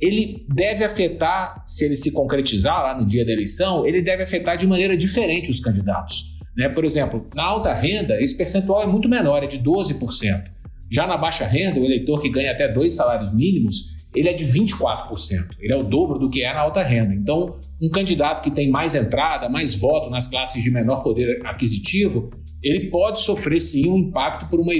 ele 0.00 0.46
deve 0.48 0.82
afetar, 0.84 1.62
se 1.66 1.84
ele 1.84 1.94
se 1.94 2.10
concretizar 2.10 2.82
lá 2.82 2.98
no 2.98 3.06
dia 3.06 3.24
da 3.24 3.32
eleição, 3.32 3.86
ele 3.86 4.00
deve 4.00 4.22
afetar 4.22 4.56
de 4.56 4.66
maneira 4.66 4.96
diferente 4.96 5.50
os 5.50 5.60
candidatos. 5.60 6.24
Né? 6.56 6.68
Por 6.68 6.84
exemplo, 6.84 7.28
na 7.34 7.44
alta 7.44 7.72
renda, 7.74 8.20
esse 8.20 8.36
percentual 8.36 8.82
é 8.82 8.86
muito 8.86 9.08
menor, 9.08 9.42
é 9.42 9.46
de 9.46 9.58
12%. 9.58 10.44
Já 10.90 11.06
na 11.06 11.16
baixa 11.16 11.44
renda, 11.46 11.78
o 11.78 11.84
eleitor 11.84 12.20
que 12.20 12.30
ganha 12.30 12.50
até 12.50 12.66
dois 12.66 12.94
salários 12.94 13.32
mínimos, 13.32 14.00
ele 14.14 14.28
é 14.28 14.32
de 14.32 14.44
24%. 14.44 15.56
Ele 15.60 15.72
é 15.72 15.76
o 15.76 15.84
dobro 15.84 16.18
do 16.18 16.28
que 16.28 16.42
é 16.42 16.52
na 16.52 16.60
alta 16.60 16.82
renda. 16.82 17.14
Então, 17.14 17.58
um 17.80 17.88
candidato 17.90 18.42
que 18.42 18.50
tem 18.50 18.68
mais 18.68 18.94
entrada, 18.94 19.48
mais 19.48 19.74
voto 19.74 20.10
nas 20.10 20.26
classes 20.26 20.62
de 20.62 20.70
menor 20.70 21.02
poder 21.02 21.40
aquisitivo, 21.46 22.30
ele 22.62 22.90
pode 22.90 23.20
sofrer 23.20 23.60
sim 23.60 23.88
um 23.88 23.98
impacto 23.98 24.48
por, 24.48 24.58
uma 24.58 24.72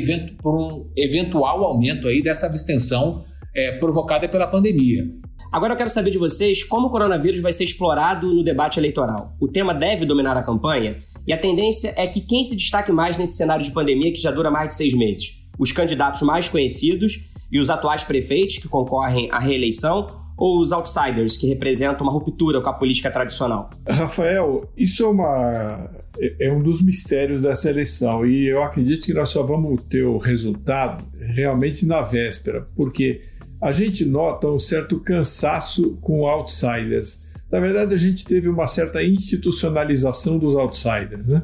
por 0.42 0.60
um 0.60 0.90
eventual 0.96 1.62
aumento 1.62 2.08
aí 2.08 2.22
dessa 2.22 2.46
abstenção 2.46 3.24
é, 3.54 3.76
provocada 3.78 4.28
pela 4.28 4.46
pandemia. 4.46 5.06
Agora 5.52 5.72
eu 5.72 5.76
quero 5.76 5.90
saber 5.90 6.10
de 6.10 6.18
vocês 6.18 6.62
como 6.62 6.86
o 6.86 6.90
coronavírus 6.90 7.40
vai 7.40 7.52
ser 7.52 7.64
explorado 7.64 8.32
no 8.32 8.44
debate 8.44 8.78
eleitoral. 8.78 9.32
O 9.40 9.48
tema 9.48 9.74
deve 9.74 10.06
dominar 10.06 10.36
a 10.36 10.44
campanha 10.44 10.96
e 11.26 11.32
a 11.32 11.38
tendência 11.38 11.92
é 11.96 12.06
que 12.06 12.20
quem 12.20 12.44
se 12.44 12.54
destaque 12.54 12.92
mais 12.92 13.16
nesse 13.16 13.36
cenário 13.36 13.64
de 13.64 13.72
pandemia 13.72 14.12
que 14.12 14.20
já 14.20 14.30
dura 14.30 14.50
mais 14.50 14.68
de 14.68 14.76
seis 14.76 14.94
meses? 14.94 15.38
Os 15.58 15.72
candidatos 15.72 16.22
mais 16.22 16.48
conhecidos 16.48 17.20
e 17.50 17.58
os 17.58 17.68
atuais 17.68 18.04
prefeitos 18.04 18.58
que 18.58 18.68
concorrem 18.68 19.28
à 19.32 19.40
reeleição 19.40 20.06
ou 20.40 20.60
os 20.60 20.72
outsiders 20.72 21.36
que 21.36 21.46
representam 21.48 22.06
uma 22.06 22.12
ruptura 22.12 22.62
com 22.62 22.68
a 22.68 22.72
política 22.72 23.10
tradicional? 23.10 23.68
Rafael, 23.86 24.70
isso 24.76 25.04
é, 25.04 25.08
uma, 25.08 25.90
é, 26.18 26.46
é 26.46 26.52
um 26.52 26.62
dos 26.62 26.80
mistérios 26.80 27.40
dessa 27.42 27.68
eleição 27.68 28.24
e 28.24 28.46
eu 28.46 28.62
acredito 28.62 29.04
que 29.04 29.12
nós 29.12 29.28
só 29.28 29.42
vamos 29.42 29.82
ter 29.84 30.04
o 30.04 30.16
resultado 30.16 31.04
realmente 31.34 31.84
na 31.84 32.00
véspera, 32.00 32.66
porque 32.74 33.20
a 33.60 33.72
gente 33.72 34.04
nota 34.04 34.48
um 34.48 34.58
certo 34.58 34.98
cansaço 35.00 35.96
com 36.00 36.26
outsiders. 36.26 37.28
Na 37.50 37.60
verdade, 37.60 37.94
a 37.94 37.98
gente 37.98 38.24
teve 38.24 38.48
uma 38.48 38.66
certa 38.66 39.02
institucionalização 39.02 40.38
dos 40.38 40.54
outsiders, 40.54 41.26
né? 41.26 41.42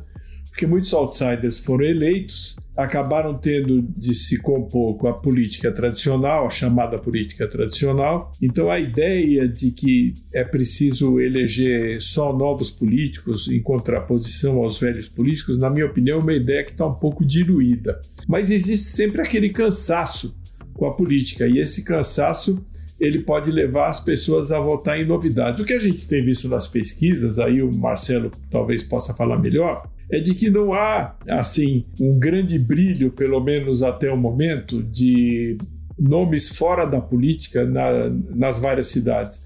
Porque 0.49 0.66
muitos 0.66 0.92
outsiders 0.94 1.61
foram 1.61 1.85
eleitos 1.85 2.56
acabaram 2.76 3.35
tendo 3.35 3.82
de 3.82 4.14
se 4.14 4.37
compor 4.37 4.99
com 4.99 5.08
a 5.08 5.14
política 5.14 5.73
tradicional, 5.73 6.46
a 6.46 6.50
chamada 6.50 6.99
política 6.99 7.49
tradicional. 7.49 8.30
Então, 8.40 8.70
a 8.70 8.78
ideia 8.78 9.49
de 9.49 9.70
que 9.70 10.14
é 10.35 10.44
preciso 10.44 11.18
eleger 11.18 12.00
só 12.02 12.37
novos 12.37 12.70
políticos 12.70 13.49
em 13.49 13.62
contraposição 13.62 14.58
aos 14.58 14.78
velhos 14.78 15.08
políticos, 15.08 15.58
na 15.58 15.70
minha 15.70 15.87
opinião, 15.87 16.18
é 16.18 16.23
uma 16.23 16.35
ideia 16.35 16.62
que 16.62 16.73
está 16.73 16.87
um 16.87 16.94
pouco 16.94 17.25
diluída. 17.25 17.99
Mas 18.28 18.50
existe 18.50 18.87
sempre 18.88 19.23
aquele 19.23 19.49
cansaço 19.49 20.35
com 20.76 20.87
a 20.87 20.95
política, 20.95 21.47
e 21.47 21.59
esse 21.59 21.83
cansaço 21.83 22.64
ele 22.99 23.21
pode 23.21 23.50
levar 23.50 23.88
as 23.88 24.00
pessoas 24.00 24.50
a 24.50 24.59
votar 24.59 24.99
em 24.99 25.06
novidades. 25.06 25.61
O 25.61 25.64
que 25.64 25.75
a 25.75 25.78
gente 25.78 26.09
tem 26.09 26.25
visto 26.25 26.49
nas 26.49 26.66
pesquisas, 26.66 27.38
aí 27.38 27.62
o 27.62 27.75
Marcelo 27.75 28.30
talvez 28.50 28.83
possa 28.83 29.12
falar 29.12 29.38
melhor, 29.38 29.87
é 30.11 30.21
de 30.21 30.35
que 30.35 30.49
não 30.49 30.73
há, 30.73 31.14
assim, 31.28 31.85
um 32.00 32.18
grande 32.18 32.59
brilho, 32.59 33.11
pelo 33.11 33.40
menos 33.40 33.83
até 33.83 34.11
o 34.11 34.16
momento, 34.16 34.83
de 34.83 35.59
nomes 35.99 36.56
fora 36.56 36.87
da 36.87 37.00
política 37.00 37.66
na, 37.66 38.09
nas 38.35 38.61
várias 38.61 38.88
cidades. 38.88 39.42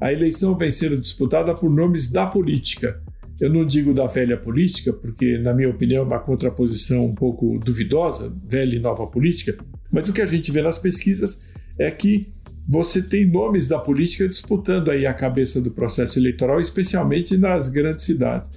A 0.00 0.12
eleição 0.12 0.56
vem 0.56 0.70
sendo 0.70 1.00
disputada 1.00 1.54
por 1.54 1.74
nomes 1.74 2.10
da 2.10 2.26
política. 2.26 3.00
Eu 3.40 3.50
não 3.50 3.64
digo 3.64 3.94
da 3.94 4.06
velha 4.06 4.36
política, 4.36 4.92
porque, 4.92 5.38
na 5.38 5.52
minha 5.54 5.70
opinião, 5.70 6.02
é 6.02 6.06
uma 6.06 6.18
contraposição 6.18 7.00
um 7.00 7.14
pouco 7.14 7.58
duvidosa, 7.58 8.34
velha 8.46 8.76
e 8.76 8.78
nova 8.78 9.06
política, 9.06 9.56
mas 9.92 10.08
o 10.08 10.12
que 10.12 10.22
a 10.22 10.26
gente 10.26 10.50
vê 10.52 10.62
nas 10.62 10.78
pesquisas 10.78 11.40
é 11.78 11.90
que 11.90 12.28
você 12.68 13.00
tem 13.00 13.26
nomes 13.26 13.68
da 13.68 13.78
política 13.78 14.26
disputando 14.26 14.90
aí 14.90 15.06
a 15.06 15.14
cabeça 15.14 15.60
do 15.60 15.70
processo 15.70 16.18
eleitoral, 16.18 16.60
especialmente 16.60 17.36
nas 17.36 17.68
grandes 17.68 18.04
cidades. 18.04 18.50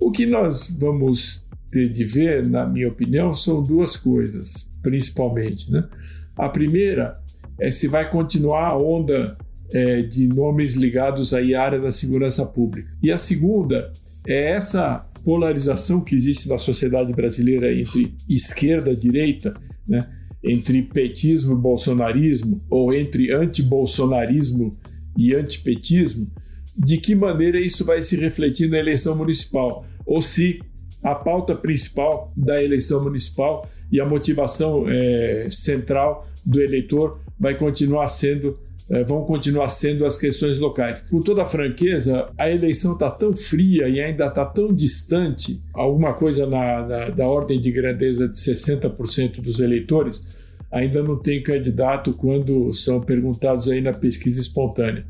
O 0.00 0.10
que 0.10 0.26
nós 0.26 0.76
vamos 0.78 1.46
ter 1.70 1.88
de 1.88 2.04
ver, 2.04 2.46
na 2.48 2.66
minha 2.66 2.88
opinião, 2.88 3.34
são 3.34 3.62
duas 3.62 3.96
coisas, 3.96 4.68
principalmente. 4.82 5.70
Né? 5.70 5.82
A 6.36 6.48
primeira 6.48 7.14
é 7.60 7.70
se 7.70 7.86
vai 7.86 8.10
continuar 8.10 8.68
a 8.68 8.76
onda 8.76 9.36
é, 9.72 10.02
de 10.02 10.26
nomes 10.26 10.74
ligados 10.74 11.32
à 11.32 11.38
área 11.60 11.78
da 11.78 11.92
segurança 11.92 12.44
pública. 12.44 12.90
E 13.02 13.12
a 13.12 13.18
segunda 13.18 13.92
é 14.26 14.50
essa 14.50 15.02
polarização 15.24 16.00
que 16.00 16.14
existe 16.14 16.48
na 16.48 16.58
sociedade 16.58 17.12
brasileira 17.12 17.72
entre 17.72 18.14
esquerda 18.28 18.90
e 18.90 18.96
direita, 18.96 19.54
né? 19.86 20.06
Entre 20.44 20.82
petismo 20.82 21.54
e 21.54 21.56
bolsonarismo, 21.56 22.60
ou 22.68 22.92
entre 22.92 23.32
antibolsonarismo 23.32 24.76
e 25.16 25.34
antipetismo, 25.34 26.30
de 26.76 26.98
que 26.98 27.14
maneira 27.14 27.58
isso 27.58 27.84
vai 27.84 28.02
se 28.02 28.16
refletir 28.16 28.68
na 28.68 28.78
eleição 28.78 29.16
municipal, 29.16 29.84
ou 30.04 30.20
se 30.20 30.60
a 31.02 31.14
pauta 31.14 31.54
principal 31.54 32.32
da 32.36 32.62
eleição 32.62 33.02
municipal 33.02 33.68
e 33.90 34.00
a 34.00 34.06
motivação 34.06 34.84
é, 34.88 35.48
central 35.50 36.26
do 36.44 36.60
eleitor 36.60 37.20
vai 37.38 37.56
continuar 37.56 38.08
sendo 38.08 38.58
vão 39.06 39.24
continuar 39.24 39.68
sendo 39.68 40.06
as 40.06 40.18
questões 40.18 40.58
locais. 40.58 41.00
Com 41.00 41.20
toda 41.20 41.44
franqueza, 41.44 42.28
a 42.38 42.50
eleição 42.50 42.92
está 42.92 43.10
tão 43.10 43.34
fria 43.34 43.88
e 43.88 44.00
ainda 44.00 44.26
está 44.26 44.44
tão 44.44 44.72
distante, 44.72 45.60
alguma 45.72 46.12
coisa 46.14 46.46
na, 46.46 46.86
na, 46.86 47.10
da 47.10 47.26
ordem 47.26 47.60
de 47.60 47.70
grandeza 47.70 48.28
de 48.28 48.36
60% 48.36 49.40
dos 49.40 49.60
eleitores 49.60 50.44
ainda 50.70 51.02
não 51.02 51.16
tem 51.16 51.40
candidato 51.40 52.12
quando 52.14 52.72
são 52.74 53.00
perguntados 53.00 53.70
aí 53.70 53.80
na 53.80 53.92
pesquisa 53.92 54.40
espontânea 54.40 55.04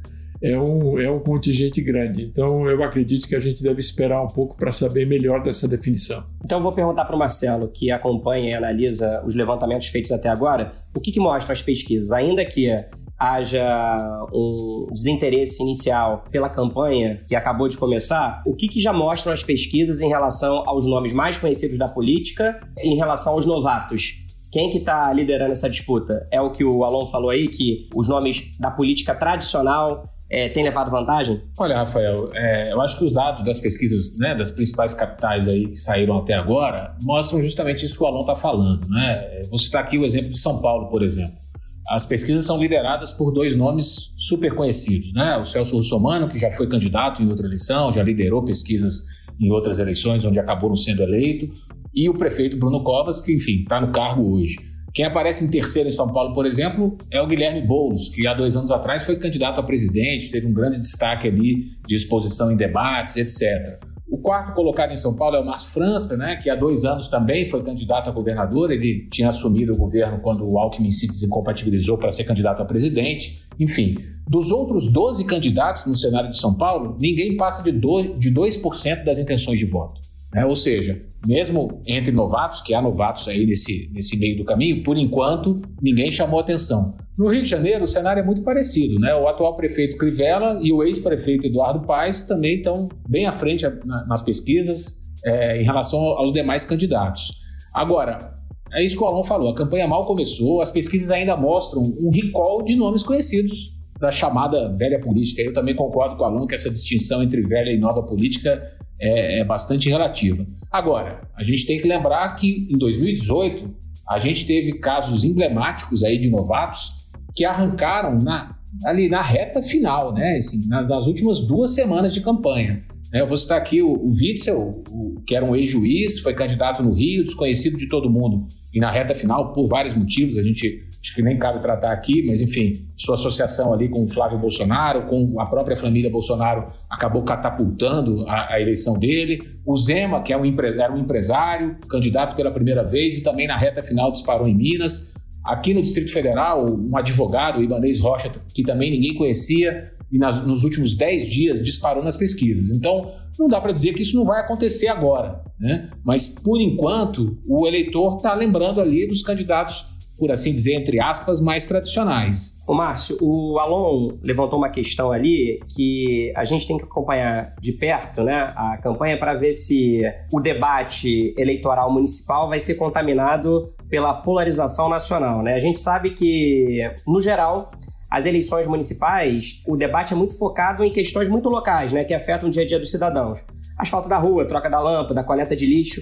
é 0.44 0.58
um, 0.58 1.00
é 1.00 1.10
um 1.10 1.20
contingente 1.20 1.80
grande. 1.80 2.22
Então, 2.22 2.68
eu 2.68 2.82
acredito 2.82 3.26
que 3.26 3.34
a 3.34 3.40
gente 3.40 3.62
deve 3.62 3.80
esperar 3.80 4.22
um 4.22 4.28
pouco 4.28 4.54
para 4.54 4.72
saber 4.72 5.06
melhor 5.06 5.42
dessa 5.42 5.66
definição. 5.66 6.22
Então, 6.44 6.58
eu 6.58 6.62
vou 6.62 6.70
perguntar 6.70 7.06
para 7.06 7.16
o 7.16 7.18
Marcelo, 7.18 7.68
que 7.68 7.90
acompanha 7.90 8.50
e 8.50 8.54
analisa 8.54 9.24
os 9.26 9.34
levantamentos 9.34 9.88
feitos 9.88 10.12
até 10.12 10.28
agora, 10.28 10.72
o 10.94 11.00
que, 11.00 11.10
que 11.10 11.18
mostram 11.18 11.50
as 11.50 11.62
pesquisas? 11.62 12.12
Ainda 12.12 12.44
que 12.44 12.68
haja 13.18 14.26
um 14.32 14.88
desinteresse 14.92 15.62
inicial 15.62 16.24
pela 16.30 16.48
campanha 16.48 17.16
que 17.26 17.34
acabou 17.34 17.68
de 17.68 17.76
começar, 17.76 18.42
o 18.46 18.54
que, 18.54 18.68
que 18.68 18.80
já 18.80 18.92
mostram 18.92 19.32
as 19.32 19.42
pesquisas 19.42 20.00
em 20.00 20.08
relação 20.08 20.62
aos 20.66 20.84
nomes 20.84 21.12
mais 21.12 21.36
conhecidos 21.36 21.78
da 21.78 21.88
política, 21.88 22.60
em 22.78 22.96
relação 22.96 23.34
aos 23.34 23.46
novatos? 23.46 24.24
Quem 24.50 24.70
que 24.70 24.78
está 24.78 25.12
liderando 25.12 25.52
essa 25.52 25.68
disputa? 25.68 26.28
É 26.30 26.40
o 26.40 26.52
que 26.52 26.64
o 26.64 26.84
Alon 26.84 27.06
falou 27.06 27.30
aí, 27.30 27.48
que 27.48 27.88
os 27.94 28.08
nomes 28.08 28.56
da 28.58 28.70
política 28.70 29.12
tradicional 29.14 30.08
é, 30.30 30.48
têm 30.48 30.62
levado 30.62 30.90
vantagem? 30.90 31.40
Olha, 31.58 31.76
Rafael, 31.76 32.30
é, 32.34 32.72
eu 32.72 32.80
acho 32.80 32.98
que 32.98 33.04
os 33.04 33.12
dados 33.12 33.42
das 33.42 33.58
pesquisas 33.58 34.16
né, 34.18 34.34
das 34.34 34.50
principais 34.50 34.94
capitais 34.94 35.48
aí 35.48 35.66
que 35.66 35.76
saíram 35.76 36.18
até 36.18 36.34
agora 36.34 36.96
mostram 37.02 37.40
justamente 37.40 37.84
isso 37.84 37.96
que 37.96 38.04
o 38.04 38.06
Alon 38.06 38.20
está 38.20 38.34
falando. 38.34 38.88
Né? 38.88 39.42
Vou 39.48 39.58
citar 39.58 39.82
aqui 39.82 39.98
o 39.98 40.04
exemplo 40.04 40.30
de 40.30 40.38
São 40.38 40.60
Paulo, 40.60 40.88
por 40.88 41.02
exemplo. 41.02 41.43
As 41.88 42.06
pesquisas 42.06 42.46
são 42.46 42.58
lideradas 42.58 43.12
por 43.12 43.30
dois 43.30 43.54
nomes 43.54 44.12
super 44.16 44.54
conhecidos, 44.54 45.12
né? 45.12 45.36
O 45.36 45.44
Celso 45.44 45.76
Russomano, 45.76 46.28
que 46.28 46.38
já 46.38 46.50
foi 46.50 46.66
candidato 46.66 47.22
em 47.22 47.28
outra 47.28 47.46
eleição, 47.46 47.92
já 47.92 48.02
liderou 48.02 48.44
pesquisas 48.44 49.02
em 49.38 49.50
outras 49.50 49.78
eleições 49.78 50.24
onde 50.24 50.38
acabou 50.38 50.70
não 50.70 50.76
sendo 50.76 51.02
eleito, 51.02 51.52
e 51.94 52.08
o 52.08 52.14
prefeito 52.14 52.56
Bruno 52.56 52.82
Covas, 52.82 53.20
que, 53.20 53.32
enfim, 53.32 53.62
está 53.62 53.80
no 53.80 53.92
cargo 53.92 54.34
hoje. 54.34 54.56
Quem 54.94 55.04
aparece 55.04 55.44
em 55.44 55.50
terceiro 55.50 55.88
em 55.88 55.92
São 55.92 56.06
Paulo, 56.12 56.32
por 56.32 56.46
exemplo, 56.46 56.96
é 57.10 57.20
o 57.20 57.26
Guilherme 57.26 57.66
Boulos, 57.66 58.08
que 58.08 58.26
há 58.26 58.32
dois 58.34 58.56
anos 58.56 58.70
atrás 58.70 59.04
foi 59.04 59.16
candidato 59.16 59.60
a 59.60 59.62
presidente, 59.64 60.30
teve 60.30 60.46
um 60.46 60.54
grande 60.54 60.80
destaque 60.80 61.26
ali 61.26 61.64
de 61.86 61.96
exposição 61.96 62.50
em 62.50 62.56
debates, 62.56 63.16
etc. 63.16 63.78
O 64.14 64.18
quarto 64.18 64.52
colocado 64.52 64.92
em 64.92 64.96
São 64.96 65.16
Paulo 65.16 65.34
é 65.34 65.40
o 65.40 65.44
Márcio 65.44 65.70
França, 65.70 66.16
né, 66.16 66.36
que 66.36 66.48
há 66.48 66.54
dois 66.54 66.84
anos 66.84 67.08
também 67.08 67.44
foi 67.44 67.64
candidato 67.64 68.08
a 68.08 68.12
governador. 68.12 68.70
Ele 68.70 69.08
tinha 69.10 69.28
assumido 69.28 69.72
o 69.72 69.76
governo 69.76 70.20
quando 70.20 70.48
o 70.48 70.56
Alckmin 70.56 70.92
se 70.92 71.08
desincompatibilizou 71.08 71.98
para 71.98 72.12
ser 72.12 72.22
candidato 72.22 72.62
a 72.62 72.64
presidente. 72.64 73.44
Enfim, 73.58 73.96
dos 74.28 74.52
outros 74.52 74.86
12 74.86 75.24
candidatos 75.24 75.84
no 75.84 75.96
cenário 75.96 76.30
de 76.30 76.36
São 76.36 76.54
Paulo, 76.54 76.96
ninguém 77.00 77.36
passa 77.36 77.60
de 77.60 77.72
2%, 77.72 78.16
de 78.16 78.30
2 78.30 78.62
das 79.04 79.18
intenções 79.18 79.58
de 79.58 79.66
voto. 79.66 80.00
Né? 80.34 80.44
Ou 80.44 80.56
seja, 80.56 81.00
mesmo 81.24 81.80
entre 81.86 82.12
novatos, 82.12 82.60
que 82.60 82.74
há 82.74 82.82
novatos 82.82 83.28
aí 83.28 83.46
nesse, 83.46 83.88
nesse 83.92 84.18
meio 84.18 84.36
do 84.36 84.44
caminho, 84.44 84.82
por 84.82 84.98
enquanto 84.98 85.62
ninguém 85.80 86.10
chamou 86.10 86.40
atenção. 86.40 86.96
No 87.16 87.28
Rio 87.28 87.42
de 87.42 87.48
Janeiro, 87.48 87.84
o 87.84 87.86
cenário 87.86 88.20
é 88.20 88.26
muito 88.26 88.42
parecido. 88.42 88.98
Né? 88.98 89.14
O 89.14 89.28
atual 89.28 89.56
prefeito 89.56 89.96
Crivella 89.96 90.58
e 90.60 90.72
o 90.72 90.82
ex-prefeito 90.82 91.46
Eduardo 91.46 91.86
Paes 91.86 92.24
também 92.24 92.56
estão 92.56 92.88
bem 93.08 93.26
à 93.26 93.32
frente 93.32 93.64
nas 94.08 94.22
pesquisas 94.22 94.96
é, 95.24 95.60
em 95.60 95.64
relação 95.64 96.00
aos 96.00 96.32
demais 96.32 96.64
candidatos. 96.64 97.30
Agora, 97.72 98.34
é 98.72 98.84
isso 98.84 98.96
que 98.96 99.04
o 99.04 99.06
Alon 99.06 99.22
falou: 99.22 99.52
a 99.52 99.54
campanha 99.54 99.86
mal 99.86 100.02
começou, 100.02 100.60
as 100.60 100.72
pesquisas 100.72 101.12
ainda 101.12 101.36
mostram 101.36 101.82
um 101.82 102.10
recall 102.10 102.62
de 102.62 102.74
nomes 102.74 103.04
conhecidos 103.04 103.73
da 103.98 104.10
chamada 104.10 104.72
velha 104.72 105.00
política. 105.00 105.42
Eu 105.42 105.52
também 105.52 105.74
concordo 105.74 106.16
com 106.16 106.24
o 106.24 106.26
Alon 106.26 106.46
que 106.46 106.54
essa 106.54 106.70
distinção 106.70 107.22
entre 107.22 107.42
velha 107.42 107.70
e 107.70 107.78
nova 107.78 108.02
política 108.02 108.72
é, 109.00 109.40
é 109.40 109.44
bastante 109.44 109.88
relativa. 109.88 110.46
Agora, 110.70 111.22
a 111.36 111.42
gente 111.42 111.66
tem 111.66 111.80
que 111.80 111.86
lembrar 111.86 112.34
que 112.34 112.68
em 112.70 112.78
2018 112.78 113.74
a 114.08 114.18
gente 114.18 114.46
teve 114.46 114.78
casos 114.78 115.24
emblemáticos 115.24 116.02
aí 116.02 116.18
de 116.18 116.28
novatos 116.28 116.92
que 117.34 117.44
arrancaram 117.44 118.18
na, 118.18 118.56
ali 118.84 119.08
na 119.08 119.22
reta 119.22 119.62
final, 119.62 120.12
né? 120.12 120.36
Assim, 120.36 120.66
nas 120.68 121.06
últimas 121.06 121.40
duas 121.40 121.74
semanas 121.74 122.12
de 122.12 122.20
campanha. 122.20 122.82
É, 123.12 123.20
eu 123.20 123.28
vou 123.28 123.36
citar 123.36 123.58
aqui 123.58 123.80
o, 123.80 123.92
o 123.92 124.08
Witzel, 124.08 124.82
o, 124.90 125.20
que 125.26 125.36
era 125.36 125.48
um 125.48 125.54
ex-juiz, 125.54 126.18
foi 126.18 126.34
candidato 126.34 126.82
no 126.82 126.92
Rio, 126.92 127.22
desconhecido 127.22 127.76
de 127.76 127.88
todo 127.88 128.10
mundo. 128.10 128.44
E 128.72 128.80
na 128.80 128.90
reta 128.90 129.14
final, 129.14 129.52
por 129.52 129.68
vários 129.68 129.94
motivos, 129.94 130.36
a 130.36 130.42
gente 130.42 130.80
acho 131.04 131.14
que 131.14 131.22
nem 131.22 131.38
cabe 131.38 131.60
tratar 131.60 131.92
aqui, 131.92 132.24
mas 132.26 132.40
enfim, 132.40 132.88
sua 132.96 133.14
associação 133.14 133.74
ali 133.74 133.90
com 133.90 134.04
o 134.04 134.08
Flávio 134.08 134.38
Bolsonaro, 134.38 135.02
com 135.02 135.38
a 135.38 135.44
própria 135.44 135.76
família 135.76 136.10
Bolsonaro, 136.10 136.68
acabou 136.88 137.22
catapultando 137.22 138.26
a, 138.26 138.54
a 138.54 138.60
eleição 138.60 138.98
dele. 138.98 139.38
O 139.66 139.76
Zema, 139.76 140.22
que 140.22 140.32
é 140.32 140.36
um, 140.36 140.44
era 140.46 140.90
um 140.90 140.96
empresário, 140.96 141.76
candidato 141.90 142.34
pela 142.34 142.50
primeira 142.50 142.82
vez 142.82 143.18
e 143.18 143.22
também 143.22 143.46
na 143.46 143.58
reta 143.58 143.82
final 143.82 144.10
disparou 144.10 144.48
em 144.48 144.54
Minas. 144.54 145.12
Aqui 145.44 145.74
no 145.74 145.82
Distrito 145.82 146.10
Federal, 146.10 146.64
um 146.64 146.96
advogado, 146.96 147.58
o 147.58 147.62
Ibanez 147.62 148.00
Rocha, 148.00 148.32
que 148.54 148.62
também 148.62 148.90
ninguém 148.90 149.12
conhecia, 149.14 149.92
e 150.10 150.18
nas, 150.18 150.46
nos 150.46 150.64
últimos 150.64 150.94
10 150.94 151.26
dias 151.26 151.62
disparou 151.62 152.02
nas 152.02 152.16
pesquisas. 152.16 152.70
Então, 152.74 153.12
não 153.38 153.48
dá 153.48 153.60
para 153.60 153.72
dizer 153.72 153.92
que 153.92 154.02
isso 154.02 154.16
não 154.16 154.24
vai 154.24 154.40
acontecer 154.40 154.88
agora, 154.88 155.42
né? 155.58 155.90
Mas, 156.04 156.28
por 156.28 156.60
enquanto, 156.60 157.36
o 157.48 157.66
eleitor 157.66 158.16
está 158.16 158.32
lembrando 158.32 158.80
ali 158.80 159.06
dos 159.08 159.22
candidatos, 159.22 159.84
por 160.18 160.30
assim 160.30 160.52
dizer, 160.52 160.74
entre 160.74 161.00
aspas, 161.00 161.40
mais 161.40 161.66
tradicionais. 161.66 162.56
O 162.66 162.74
Márcio, 162.74 163.18
o 163.20 163.58
Alon 163.58 164.16
levantou 164.22 164.58
uma 164.58 164.70
questão 164.70 165.10
ali 165.10 165.60
que 165.74 166.32
a 166.36 166.44
gente 166.44 166.66
tem 166.66 166.78
que 166.78 166.84
acompanhar 166.84 167.54
de 167.60 167.72
perto, 167.72 168.22
né? 168.22 168.52
A 168.54 168.78
campanha 168.78 169.18
para 169.18 169.34
ver 169.34 169.52
se 169.52 170.02
o 170.32 170.40
debate 170.40 171.34
eleitoral 171.36 171.92
municipal 171.92 172.48
vai 172.48 172.60
ser 172.60 172.76
contaminado 172.76 173.74
pela 173.90 174.14
polarização 174.14 174.88
nacional, 174.88 175.42
né? 175.42 175.54
A 175.54 175.60
gente 175.60 175.78
sabe 175.78 176.10
que, 176.10 176.80
no 177.06 177.20
geral, 177.20 177.70
as 178.10 178.26
eleições 178.26 178.66
municipais, 178.68 179.60
o 179.66 179.76
debate 179.76 180.12
é 180.12 180.16
muito 180.16 180.38
focado 180.38 180.84
em 180.84 180.92
questões 180.92 181.26
muito 181.26 181.48
locais, 181.48 181.92
né, 181.92 182.04
que 182.04 182.14
afetam 182.14 182.48
o 182.48 182.50
dia 182.50 182.62
a 182.62 182.66
dia 182.66 182.78
dos 182.78 182.90
cidadãos. 182.90 183.40
Asfalto 183.76 184.08
da 184.08 184.16
rua, 184.18 184.46
troca 184.46 184.70
da 184.70 184.78
lâmpada, 184.78 185.24
coleta 185.24 185.56
de 185.56 185.66
lixo. 185.66 186.00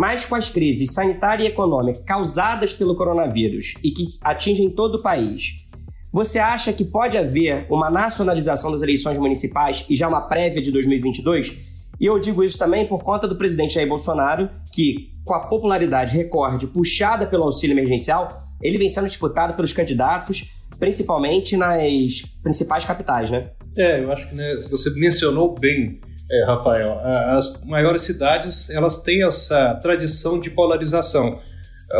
Mas 0.00 0.24
com 0.24 0.34
as 0.34 0.48
crises 0.48 0.94
sanitária 0.94 1.44
e 1.44 1.46
econômica 1.48 2.00
causadas 2.06 2.72
pelo 2.72 2.96
coronavírus 2.96 3.74
e 3.84 3.90
que 3.90 4.08
atingem 4.22 4.70
todo 4.70 4.94
o 4.94 5.02
país, 5.02 5.56
você 6.10 6.38
acha 6.38 6.72
que 6.72 6.86
pode 6.86 7.18
haver 7.18 7.66
uma 7.68 7.90
nacionalização 7.90 8.72
das 8.72 8.80
eleições 8.80 9.18
municipais 9.18 9.84
e 9.90 9.94
já 9.94 10.08
uma 10.08 10.22
prévia 10.22 10.62
de 10.62 10.72
2022? 10.72 11.54
E 12.00 12.06
eu 12.06 12.18
digo 12.18 12.42
isso 12.42 12.58
também 12.58 12.86
por 12.86 13.04
conta 13.04 13.28
do 13.28 13.36
presidente 13.36 13.74
Jair 13.74 13.86
Bolsonaro, 13.86 14.48
que, 14.72 15.10
com 15.22 15.34
a 15.34 15.40
popularidade 15.40 16.16
recorde 16.16 16.66
puxada 16.66 17.26
pelo 17.26 17.44
auxílio 17.44 17.74
emergencial, 17.74 18.48
ele 18.62 18.78
vem 18.78 18.88
sendo 18.88 19.06
disputado 19.06 19.54
pelos 19.54 19.74
candidatos 19.74 20.46
principalmente 20.78 21.58
nas 21.58 22.22
principais 22.42 22.86
capitais, 22.86 23.30
né? 23.30 23.50
É, 23.76 24.02
eu 24.02 24.10
acho 24.10 24.30
que 24.30 24.34
né, 24.34 24.62
você 24.70 24.88
mencionou 24.98 25.54
bem, 25.54 26.00
é, 26.30 26.44
Rafael. 26.44 27.00
As 27.00 27.60
maiores 27.64 28.02
cidades 28.02 28.70
elas 28.70 29.00
têm 29.00 29.24
essa 29.24 29.74
tradição 29.74 30.38
de 30.38 30.50
polarização. 30.50 31.40